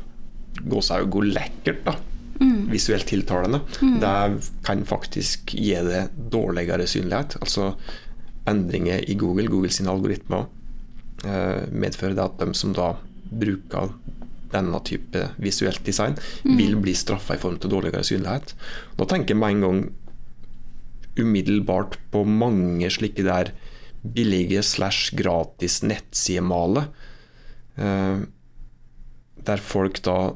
gåsehud 0.65 1.31
lekkert. 1.33 1.85
da 1.87 1.95
Mm. 2.35 2.65
visuelt 2.67 3.05
tiltalende. 3.07 3.61
Mm. 3.79 3.99
Det 4.01 4.49
kan 4.67 4.81
faktisk 4.83 5.53
gi 5.55 5.69
det 5.87 6.09
dårligere 6.33 6.83
synlighet. 6.83 7.37
Altså 7.39 7.69
endringer 8.45 9.05
i 9.09 9.15
Google, 9.15 9.47
Google 9.47 9.69
sine 9.71 9.87
algoritmer, 9.87 10.47
eh, 11.23 11.63
medfører 11.71 12.13
det 12.17 12.25
at 12.25 12.37
de 12.41 12.53
som 12.53 12.73
da 12.75 12.89
bruker 13.31 13.93
denne 14.51 14.83
type 14.83 15.29
visuelt 15.39 15.79
design, 15.87 16.17
Mm. 16.43 16.57
vil 16.57 16.75
bli 16.75 16.91
straffa 16.93 17.35
i 17.35 17.37
form 17.37 17.55
av 17.55 17.69
dårligere 17.71 18.03
synlighet. 18.03 18.53
Da 18.97 19.05
tenker 19.05 19.29
jeg 19.29 19.37
med 19.37 19.49
en 19.55 19.61
gang 19.61 19.91
umiddelbart 21.17 21.95
på 22.11 22.25
mange 22.27 22.89
slike 22.91 23.23
der 23.23 23.51
billige 24.15 24.61
slash 24.63 25.15
gratis 25.17 25.81
nettsidemale. 25.83 26.87
eh, 27.77 28.25
der 29.45 29.61
folk 29.61 30.01
da 30.05 30.33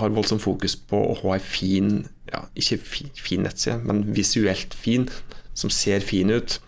har 0.00 0.14
voldsomt 0.14 0.42
fokus 0.42 0.74
på 0.76 0.98
å 1.10 1.14
ha 1.22 1.36
ei 1.36 1.42
fin 1.42 1.90
ja, 2.30 2.44
ikke 2.58 2.78
fin, 2.78 3.10
fin 3.18 3.44
nettside, 3.44 3.80
men 3.86 4.04
visuelt 4.14 4.74
fin, 4.74 5.08
som 5.54 5.72
ser 5.72 6.04
fin 6.06 6.30
ut. 6.30 6.58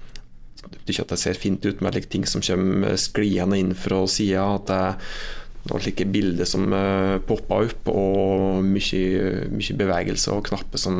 Ikke 0.86 1.04
at 1.04 1.14
det 1.14 1.20
ser 1.22 1.38
fint 1.38 1.62
ut 1.66 1.80
men 1.82 1.94
det 1.94 2.04
er 2.04 2.10
ting 2.10 2.26
som 2.28 2.42
kommer 2.44 2.96
skliende 3.00 3.58
inn 3.58 3.72
fra 3.78 4.02
sida. 4.10 4.44
At 4.58 4.66
det 4.70 4.78
er 4.78 5.70
noen 5.70 5.84
slike 5.84 6.06
bilder 6.10 6.48
som 6.48 6.66
uh, 6.74 7.18
popper 7.26 7.68
opp, 7.68 7.90
og 7.92 8.62
mye, 8.66 9.48
mye 9.54 9.78
bevegelse 9.78 10.34
og 10.34 10.46
knapper 10.50 10.82
som 10.82 10.96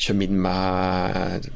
kommer 0.00 0.24
inn 0.28 0.40
med 0.40 1.50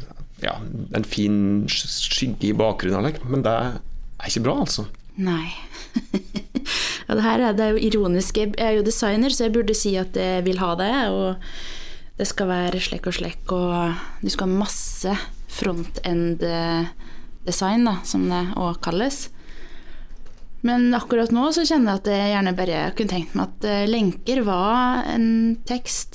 ja, 0.45 0.53
en 0.95 1.05
fin 1.09 1.67
skygge 1.71 2.47
i 2.51 2.57
bakgrunnen. 2.57 3.15
Men 3.31 3.43
det 3.45 3.55
er 3.55 3.71
ikke 4.29 4.45
bra, 4.47 4.55
altså. 4.65 4.83
Nei. 5.17 5.47
ja, 7.07 7.15
det 7.15 7.25
her 7.25 7.41
er, 7.41 7.53
det 7.57 7.65
er 7.65 7.73
jo 7.75 7.87
ironisk. 7.89 8.33
Jeg 8.41 8.49
er 8.59 8.73
jo 8.79 8.87
designer, 8.87 9.31
så 9.33 9.41
jeg 9.47 9.55
burde 9.57 9.75
si 9.79 9.93
at 10.01 10.13
jeg 10.19 10.45
vil 10.47 10.59
ha 10.63 10.71
det. 10.81 10.95
Og 11.15 11.29
det 12.19 12.27
skal 12.31 12.47
være 12.51 12.79
slekk 12.83 13.05
og 13.11 13.15
slekk, 13.19 13.45
og 13.57 13.71
du 14.23 14.29
skal 14.33 14.47
ha 14.49 14.63
masse 14.65 15.13
front-end-design, 15.55 17.81
da, 17.87 17.95
som 18.07 18.23
det 18.31 18.45
òg 18.59 18.75
kalles. 18.85 19.17
Men 20.65 20.81
akkurat 20.97 21.31
nå 21.35 21.45
så 21.53 21.63
kjenner 21.69 21.89
jeg 21.93 21.99
at 22.01 22.09
jeg 22.15 22.33
gjerne 22.33 22.57
bare 22.57 22.93
kunne 22.97 23.13
tenkt 23.13 23.35
meg 23.37 23.45
at 23.51 23.61
lenker 23.91 24.39
var 24.47 25.05
en 25.13 25.27
tekst 25.69 26.15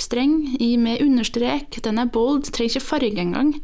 streng 0.00 0.56
med 0.82 1.02
understrek. 1.02 1.78
Den 1.82 2.00
er 2.02 2.10
bold, 2.10 2.48
trenger 2.50 2.74
ikke 2.76 2.88
farge 2.88 3.22
engang. 3.22 3.54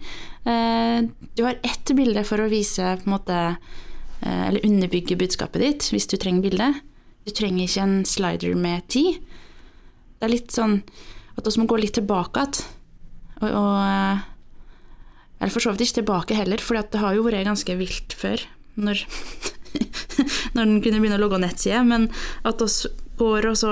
Eh, 0.47 1.03
du 1.37 1.45
har 1.45 1.59
ett 1.67 1.93
bilde 1.97 2.23
for 2.25 2.41
å 2.41 2.51
vise 2.51 2.85
en 2.95 3.11
måte 3.11 3.37
eh, 3.37 4.49
Eller 4.49 4.65
underbygge 4.65 5.19
budskapet 5.21 5.61
ditt, 5.63 5.89
hvis 5.93 6.09
du 6.09 6.17
trenger 6.17 6.47
bilde. 6.47 6.69
Du 7.27 7.33
trenger 7.35 7.67
ikke 7.67 7.85
en 7.85 8.05
slider 8.09 8.55
med 8.57 8.87
ti. 8.89 9.05
Det 10.19 10.29
er 10.29 10.35
litt 10.35 10.55
sånn 10.55 10.81
at 11.37 11.47
vi 11.49 11.61
må 11.61 11.69
gå 11.69 11.81
litt 11.81 11.97
tilbake 11.99 12.45
igjen. 12.45 12.65
Og, 13.41 13.49
og 13.49 13.77
eh, 13.81 14.25
Eller 15.41 15.53
for 15.55 15.65
så 15.65 15.73
vidt 15.73 15.89
ikke 15.89 16.03
tilbake 16.03 16.37
heller, 16.37 16.61
for 16.63 16.77
det 16.77 17.01
har 17.01 17.17
jo 17.17 17.27
vært 17.27 17.49
ganske 17.49 17.77
vilt 17.81 18.17
før. 18.17 18.43
Når, 18.81 19.03
når 20.55 20.63
den 20.63 20.81
kunne 20.85 21.01
begynne 21.01 21.19
å 21.19 21.25
logge 21.25 21.41
nettside. 21.43 21.83
Men 21.89 22.09
at 22.47 22.61
vi 22.63 22.69
går 23.21 23.51
så 23.61 23.71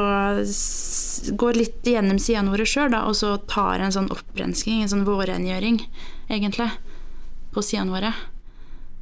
går 1.35 1.59
litt 1.59 1.87
gjennom 1.87 2.19
sidene 2.23 2.53
våre 2.53 2.67
sjøl, 2.69 2.95
og 2.95 3.17
så 3.19 3.37
tar 3.51 3.83
en 3.83 3.95
sånn 3.95 4.11
opprensking, 4.15 4.83
en 4.83 4.93
sånn 4.93 5.07
vårrengjøring, 5.09 5.81
egentlig, 6.29 6.69
på 7.55 7.65
sidene 7.65 7.97
våre. 7.97 8.13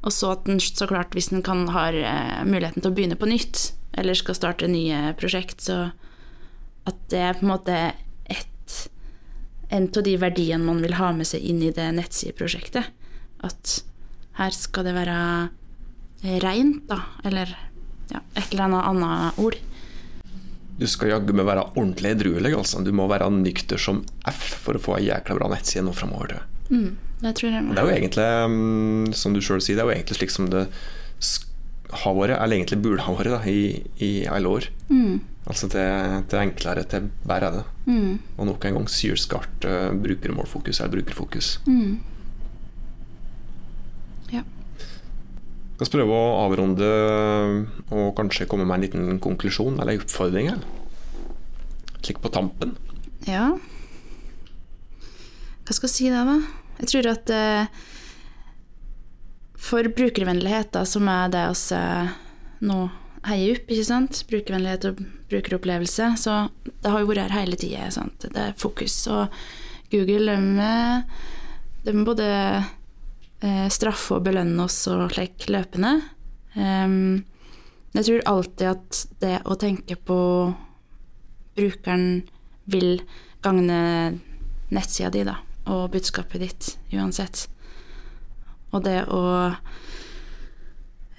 Og 0.06 0.14
så 0.14 0.32
at 0.36 0.46
den 0.46 0.60
så 0.62 0.86
klart, 0.88 1.14
hvis 1.16 1.32
den 1.32 1.42
kan, 1.46 1.66
har 1.74 1.96
eh, 1.96 2.42
muligheten 2.46 2.82
til 2.82 2.92
å 2.92 2.96
begynne 2.96 3.18
på 3.18 3.28
nytt, 3.28 3.72
eller 3.96 4.16
skal 4.16 4.38
starte 4.38 4.70
nye 4.70 5.10
prosjekt, 5.18 5.64
så 5.66 5.90
at 6.86 6.98
det 7.10 7.22
er 7.22 7.38
på 7.38 7.46
en 7.46 7.52
måte 7.52 7.76
et, 8.30 8.76
en 9.74 9.88
av 9.90 10.06
de 10.06 10.14
verdiene 10.22 10.62
man 10.62 10.82
vil 10.84 10.96
ha 11.00 11.10
med 11.16 11.26
seg 11.26 11.42
inn 11.42 11.62
i 11.64 11.72
det 11.74 11.88
nettsideprosjektet. 11.96 12.92
At 13.46 13.78
her 14.38 14.54
skal 14.54 14.86
det 14.86 14.94
være 14.94 15.16
reint, 16.44 16.84
da, 16.90 17.00
eller 17.26 17.50
ja, 18.12 18.22
et 18.36 18.52
eller 18.52 18.68
annet 18.68 18.92
annet 18.92 19.40
ord. 19.42 19.58
Du 20.76 20.84
skal 20.90 21.14
jaggu 21.14 21.32
meg 21.36 21.48
være 21.48 21.64
ordentlig 21.74 22.12
edruelig. 22.12 22.52
Altså. 22.56 22.82
Du 22.84 22.92
må 22.96 23.08
være 23.08 23.30
nykter 23.32 23.80
som 23.80 24.02
F 24.28 24.42
for 24.66 24.76
å 24.76 24.82
få 24.82 24.98
ei 24.98 25.08
jækla 25.08 25.38
bra 25.38 25.48
nettside 25.52 25.86
nå 25.86 25.94
framover. 25.96 26.42
Mm, 26.68 26.96
det. 27.22 27.32
Det 27.40 27.52
er 27.54 27.86
jo 27.86 27.94
egentlig, 27.94 28.26
mm, 28.52 29.14
som 29.16 29.36
du 29.36 29.40
sjøl 29.40 29.62
sier, 29.64 29.78
det 29.78 29.84
er 29.84 29.90
jo 29.90 29.96
egentlig 29.96 30.18
slik 30.20 30.34
som 30.34 30.50
det 30.52 30.66
har 32.02 32.16
vært, 32.18 32.34
eller 32.42 32.58
egentlig 32.58 32.82
burde 32.82 33.06
ha 33.06 33.14
vært, 33.14 33.46
i, 33.48 33.80
i 34.02 34.10
alle 34.28 34.50
år. 34.50 34.68
Mm. 34.90 35.20
Altså 35.46 35.68
til, 35.70 36.16
til 36.26 36.42
enklere, 36.42 36.82
til 36.90 37.06
bedre 37.22 37.50
er 37.52 37.56
det. 37.60 37.64
Mm. 37.86 38.12
Og 38.34 38.48
nok 38.48 38.66
en 38.66 38.80
gang 38.80 38.88
sylskarpt 38.90 39.66
uh, 39.70 39.92
brukermålfokus 39.94 40.80
eller 40.80 40.96
brukerfokus. 40.96 41.52
Mm. 41.70 42.00
Ja. 44.34 44.42
Skal 45.76 45.92
prøve 45.92 46.16
å 46.16 46.36
avrunde 46.46 46.86
og 47.92 48.14
kanskje 48.16 48.46
komme 48.48 48.64
med 48.64 48.78
en 48.78 48.84
liten 48.86 49.18
konklusjon 49.20 49.76
eller 49.76 50.00
oppfordring. 50.00 50.48
Slik 52.00 52.22
på 52.22 52.32
tampen. 52.32 52.76
Ja 53.26 53.50
Hva 55.66 55.74
skal 55.74 55.90
jeg 55.90 55.94
si 55.96 56.08
da, 56.12 56.22
da? 56.24 56.36
Jeg 56.78 56.90
tror 56.92 57.08
at 57.10 57.32
eh, 57.32 57.82
for 59.66 59.88
brukervennlighet, 59.96 60.70
da, 60.76 60.84
som 60.88 61.08
er 61.10 61.32
det 61.32 61.44
oss 61.50 61.66
eh, 61.74 62.12
nå 62.64 62.78
heier 63.26 63.56
opp, 63.56 63.68
ikke 63.72 63.86
sant? 63.88 64.22
brukervennlighet 64.30 64.88
og 64.92 65.00
brukeropplevelse, 65.30 66.12
så 66.22 66.36
det 66.64 66.92
har 66.92 67.02
jo 67.02 67.10
vært 67.10 67.24
her 67.26 67.40
hele 67.40 67.58
tida. 67.58 67.88
Det 68.22 68.32
er 68.32 68.56
fokus. 68.60 68.94
Og 69.10 69.34
Google, 69.90 70.36
de, 70.60 70.70
de 71.88 72.04
både 72.06 72.28
eh, 73.44 73.66
straffe 73.72 74.18
og 74.18 74.26
belønne 74.28 74.66
oss 74.66 74.78
og 74.92 75.10
slik 75.14 75.48
løpende. 75.52 75.98
Jeg 77.96 78.04
tror 78.06 78.22
alltid 78.28 78.66
at 78.70 79.00
det 79.20 79.34
å 79.44 79.56
tenke 79.60 79.96
på 79.96 80.20
brukeren 81.56 82.22
vil 82.68 83.02
gagne 83.44 83.80
nettsida 84.72 85.10
di, 85.12 85.24
da, 85.28 85.38
og 85.72 85.90
budskapet 85.92 86.42
ditt 86.42 86.70
uansett. 86.96 87.46
Og 88.72 88.84
det 88.84 88.98
å 89.12 89.22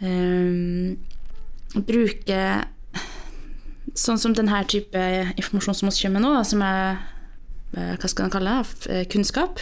um, 0.02 0.98
bruke 1.78 2.42
sånn 3.98 4.22
som 4.22 4.36
denne 4.38 4.62
type 4.70 5.04
informasjon 5.38 5.80
som 5.80 5.90
vi 5.90 5.98
kommer 6.02 6.20
med 6.20 6.28
nå, 6.28 6.34
da, 6.38 6.44
som 6.46 6.66
er 6.66 7.00
hva 7.74 8.10
skal 8.10 8.28
man 8.28 8.34
kalle 8.34 8.60
det, 8.64 9.04
kunnskap. 9.12 9.60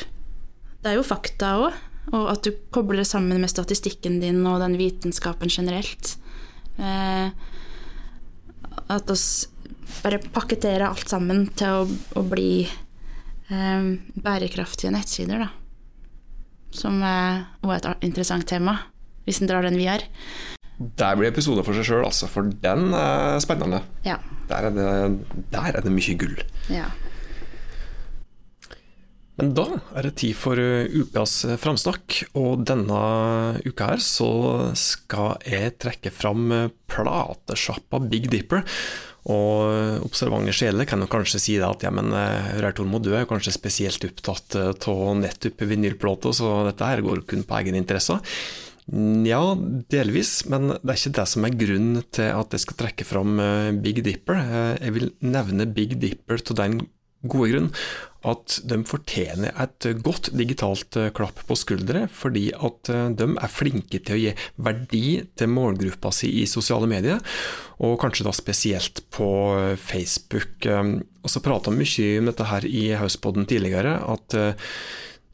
Det 0.84 0.92
er 0.92 1.00
jo 1.00 1.08
fakta 1.08 1.56
òg. 1.64 1.78
Og 2.14 2.30
at 2.32 2.46
du 2.46 2.54
kobler 2.74 3.02
det 3.02 3.10
sammen 3.10 3.42
med 3.42 3.50
statistikken 3.52 4.20
din 4.22 4.44
og 4.46 4.62
den 4.62 4.78
vitenskapen 4.78 5.50
generelt. 5.50 6.16
Eh, 6.78 7.30
at 8.86 9.10
vi 9.10 9.20
bare 10.04 10.20
pakketterer 10.34 10.86
alt 10.88 11.10
sammen 11.10 11.48
til 11.58 11.82
å, 11.82 11.86
å 12.20 12.26
bli 12.30 12.66
eh, 12.66 13.88
bærekraftige 14.22 14.94
nettsider, 14.94 15.46
da. 15.48 15.50
Som 16.76 17.00
er 17.08 17.46
også 17.64 17.96
et 17.96 18.06
interessant 18.10 18.46
tema, 18.50 18.78
hvis 19.26 19.42
en 19.42 19.50
drar 19.50 19.66
den 19.66 19.80
vi 19.80 19.88
har. 19.90 20.04
Der 21.00 21.16
blir 21.16 21.32
episoden 21.32 21.64
for 21.64 21.78
seg 21.78 21.88
sjøl, 21.88 22.04
altså, 22.04 22.28
for 22.28 22.52
den 22.62 22.90
er 22.94 23.40
spennende. 23.44 23.80
Ja. 24.06 24.20
Der, 24.50 24.68
er 24.68 24.76
det, 24.76 25.46
der 25.54 25.70
er 25.72 25.86
det 25.86 25.94
mye 25.94 26.18
gull. 26.20 26.36
Ja. 26.70 26.90
Men 29.36 29.52
da 29.56 29.66
er 29.98 30.08
det 30.08 30.16
tid 30.22 30.36
for 30.40 30.60
eh, 30.60 30.88
ukas 30.96 31.42
eh, 31.48 31.58
framsnakk, 31.60 32.22
og 32.40 32.64
denne 32.68 33.00
uka 33.68 33.92
her 33.92 34.04
så 34.04 34.30
skal 34.80 35.36
jeg 35.44 35.76
trekke 35.84 36.12
fram 36.14 36.48
eh, 36.56 36.72
platesjappa 36.92 38.00
Big 38.08 38.30
Dipper. 38.32 38.64
Og 39.26 40.06
observante 40.06 40.54
sjeler 40.54 40.86
kan 40.86 41.02
jo 41.02 41.10
kanskje 41.10 41.40
si 41.42 41.56
det 41.58 41.66
at 41.66 41.82
ja, 41.82 41.90
men 41.90 42.14
Rær 42.14 42.76
Tormod, 42.78 43.02
du 43.02 43.10
er 43.16 43.24
jo 43.24 43.32
kanskje 43.32 43.56
spesielt 43.56 44.06
opptatt 44.06 44.54
av 44.86 45.16
nettopp 45.18 45.64
vinylplater, 45.66 46.36
så 46.38 46.52
dette 46.68 46.86
her 46.86 47.02
går 47.02 47.24
kun 47.26 47.42
på 47.42 47.58
egen 47.58 47.80
interesse. 47.80 48.20
Ja, 49.26 49.40
delvis, 49.90 50.36
men 50.46 50.76
det 50.76 50.94
er 50.94 51.02
ikke 51.02 51.16
det 51.18 51.26
som 51.32 51.50
er 51.50 51.58
grunnen 51.58 52.06
til 52.14 52.30
at 52.38 52.54
jeg 52.54 52.68
skal 52.68 52.78
trekke 52.84 53.10
fram 53.10 53.42
Big 53.82 54.04
Dipper. 54.06 54.44
Jeg 54.78 54.94
vil 55.00 55.10
nevne 55.26 55.66
Big 55.74 55.98
Dipper 56.06 56.46
til 56.46 56.62
den 56.62 56.84
gode 57.26 57.50
grunn 57.50 57.74
at 58.26 58.58
de 58.68 58.80
fortjener 58.88 59.54
et 59.62 59.88
godt 60.04 60.32
digitalt 60.38 60.98
eh, 61.00 61.12
klapp 61.16 61.42
på 61.48 61.58
skuldre, 61.60 62.06
fordi 62.12 62.48
at 62.54 62.92
eh, 62.92 63.08
de 63.18 63.30
er 63.34 63.52
flinke 63.52 64.02
til 64.02 64.16
å 64.16 64.20
gi 64.22 64.34
verdi 64.66 65.06
til 65.38 65.52
målgruppa 65.54 66.12
si 66.16 66.32
i 66.42 66.46
sosiale 66.50 66.90
medier, 66.90 67.22
og 67.86 67.98
kanskje 68.02 68.28
da 68.28 68.36
spesielt 68.36 69.04
på 69.14 69.30
eh, 69.60 69.74
Facebook. 69.80 70.66
Og 70.66 71.32
så 71.32 71.42
prata 71.44 71.74
vi 71.74 71.84
mye 71.84 72.22
om 72.22 72.30
dette 72.32 72.50
her 72.50 72.68
i 72.70 72.86
Hauspodden 73.00 73.48
tidligere, 73.50 73.98
at 74.06 74.38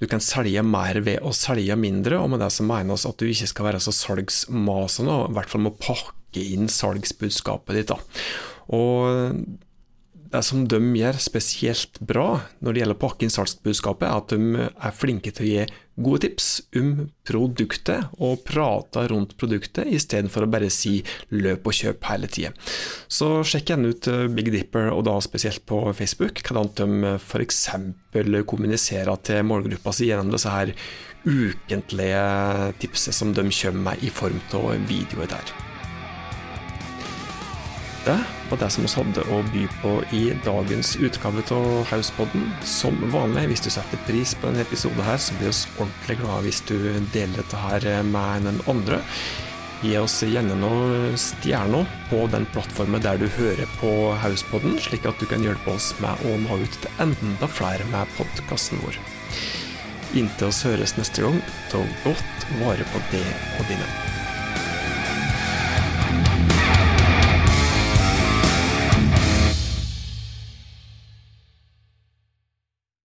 du 0.01 0.07
kan 0.09 0.23
selge 0.23 0.63
mer 0.65 0.97
ved 1.05 1.21
å 1.21 1.33
selge 1.35 1.75
mindre, 1.77 2.17
og 2.17 2.31
med 2.33 2.41
det 2.41 2.49
så 2.55 2.65
menes 2.65 3.05
at 3.05 3.19
du 3.19 3.27
ikke 3.29 3.49
skal 3.51 3.67
være 3.69 3.81
så 3.83 3.93
salgsmasende, 3.93 5.13
og 5.13 5.33
i 5.33 5.37
hvert 5.37 5.51
fall 5.51 5.65
må 5.67 5.75
pakke 5.77 6.41
inn 6.41 6.71
salgsbudskapet 6.71 7.77
ditt. 7.77 7.91
da. 7.91 7.99
Og 8.73 9.35
det 10.31 10.41
som 10.47 10.63
de 10.69 10.79
gjør 10.97 11.19
spesielt 11.21 11.99
bra 11.99 12.41
når 12.59 12.73
det 12.73 12.81
gjelder 12.81 12.97
å 12.97 13.01
pakke 13.01 13.27
inn 13.27 13.33
salgsbudskapet, 13.33 14.07
er 14.07 14.19
at 14.21 14.31
de 14.31 14.67
er 14.71 14.95
flinke 14.95 15.33
til 15.35 15.45
å 15.45 15.49
gi 15.49 15.65
gode 16.01 16.23
tips 16.23 16.47
om 16.79 16.91
produktet, 17.27 18.07
og 18.17 18.43
prate 18.47 19.03
rundt 19.11 19.35
produktet, 19.39 19.89
istedenfor 19.91 20.45
å 20.45 20.51
bare 20.51 20.69
si 20.73 21.01
'løp 21.29 21.67
og 21.67 21.75
kjøp' 21.77 22.07
hele 22.09 22.29
tida. 22.31 22.53
Så 23.07 23.43
sjekk 23.47 23.73
gjerne 23.73 23.91
ut 23.91 24.07
eh, 24.07 24.27
Big 24.31 24.51
Dipper, 24.53 24.89
og 24.95 25.05
da 25.05 25.17
spesielt 25.21 25.65
på 25.69 25.83
Facebook, 25.93 26.41
hvordan 26.47 26.71
de 26.79 27.15
f.eks. 27.19 27.67
kommuniserer 28.47 29.15
til 29.23 29.43
målgruppa 29.45 29.93
si 29.93 30.09
gjennom 30.09 30.31
disse 30.33 30.49
her 30.49 30.73
ukentlige 31.25 32.73
tipset 32.81 33.13
som 33.13 33.33
de 33.33 33.45
kommer 33.51 33.91
med 33.91 34.03
i 34.03 34.09
form 34.09 34.41
av 34.57 34.73
videoer 34.89 35.29
der. 35.29 35.70
Det 38.05 38.17
var 38.49 38.57
det 38.57 38.69
som 38.73 38.85
vi 38.85 38.89
hadde 38.89 39.23
å 39.29 39.43
by 39.51 39.67
på 39.81 39.91
i 40.17 40.21
dagens 40.41 40.95
utgave 40.97 41.43
av 41.53 41.83
Hauspodden. 41.91 42.47
Som 42.65 42.97
vanlig, 43.13 43.45
hvis 43.51 43.61
du 43.61 43.69
setter 43.69 44.01
pris 44.07 44.33
på 44.33 44.49
denne 44.49 44.65
episoden 44.65 45.05
her, 45.05 45.21
så 45.21 45.37
blir 45.37 45.53
vi 45.53 45.83
ordentlig 45.83 46.17
glade 46.23 46.47
hvis 46.47 46.63
du 46.65 46.77
deler 47.13 47.37
dette 47.37 47.61
her 47.61 47.85
med 48.07 48.47
den 48.49 48.57
andre. 48.71 49.03
Gi 49.81 49.95
oss 49.97 50.19
gjerne 50.25 50.57
noen 50.57 51.13
stjerner 51.17 51.85
på 52.09 52.23
den 52.33 52.47
plattformen 52.53 53.01
der 53.01 53.21
du 53.21 53.27
hører 53.37 53.69
på 53.79 53.91
Hauspodden, 54.21 54.79
slik 54.81 55.05
at 55.09 55.21
du 55.21 55.25
kan 55.29 55.45
hjelpe 55.45 55.73
oss 55.73 55.91
med 56.01 56.25
å 56.25 56.35
nå 56.41 56.57
ut 56.61 56.79
til 56.81 57.01
enda 57.05 57.49
flere 57.49 57.85
med 57.93 58.09
podkasten 58.17 58.81
vår. 58.81 58.97
Inntil 60.17 60.49
oss 60.49 60.65
høres 60.65 60.97
neste 60.97 61.21
gang, 61.25 61.37
ta 61.73 61.81
godt 62.05 62.49
vare 62.63 62.89
på 62.93 63.05
det 63.13 63.25
og 63.59 63.69
dine. 63.69 64.20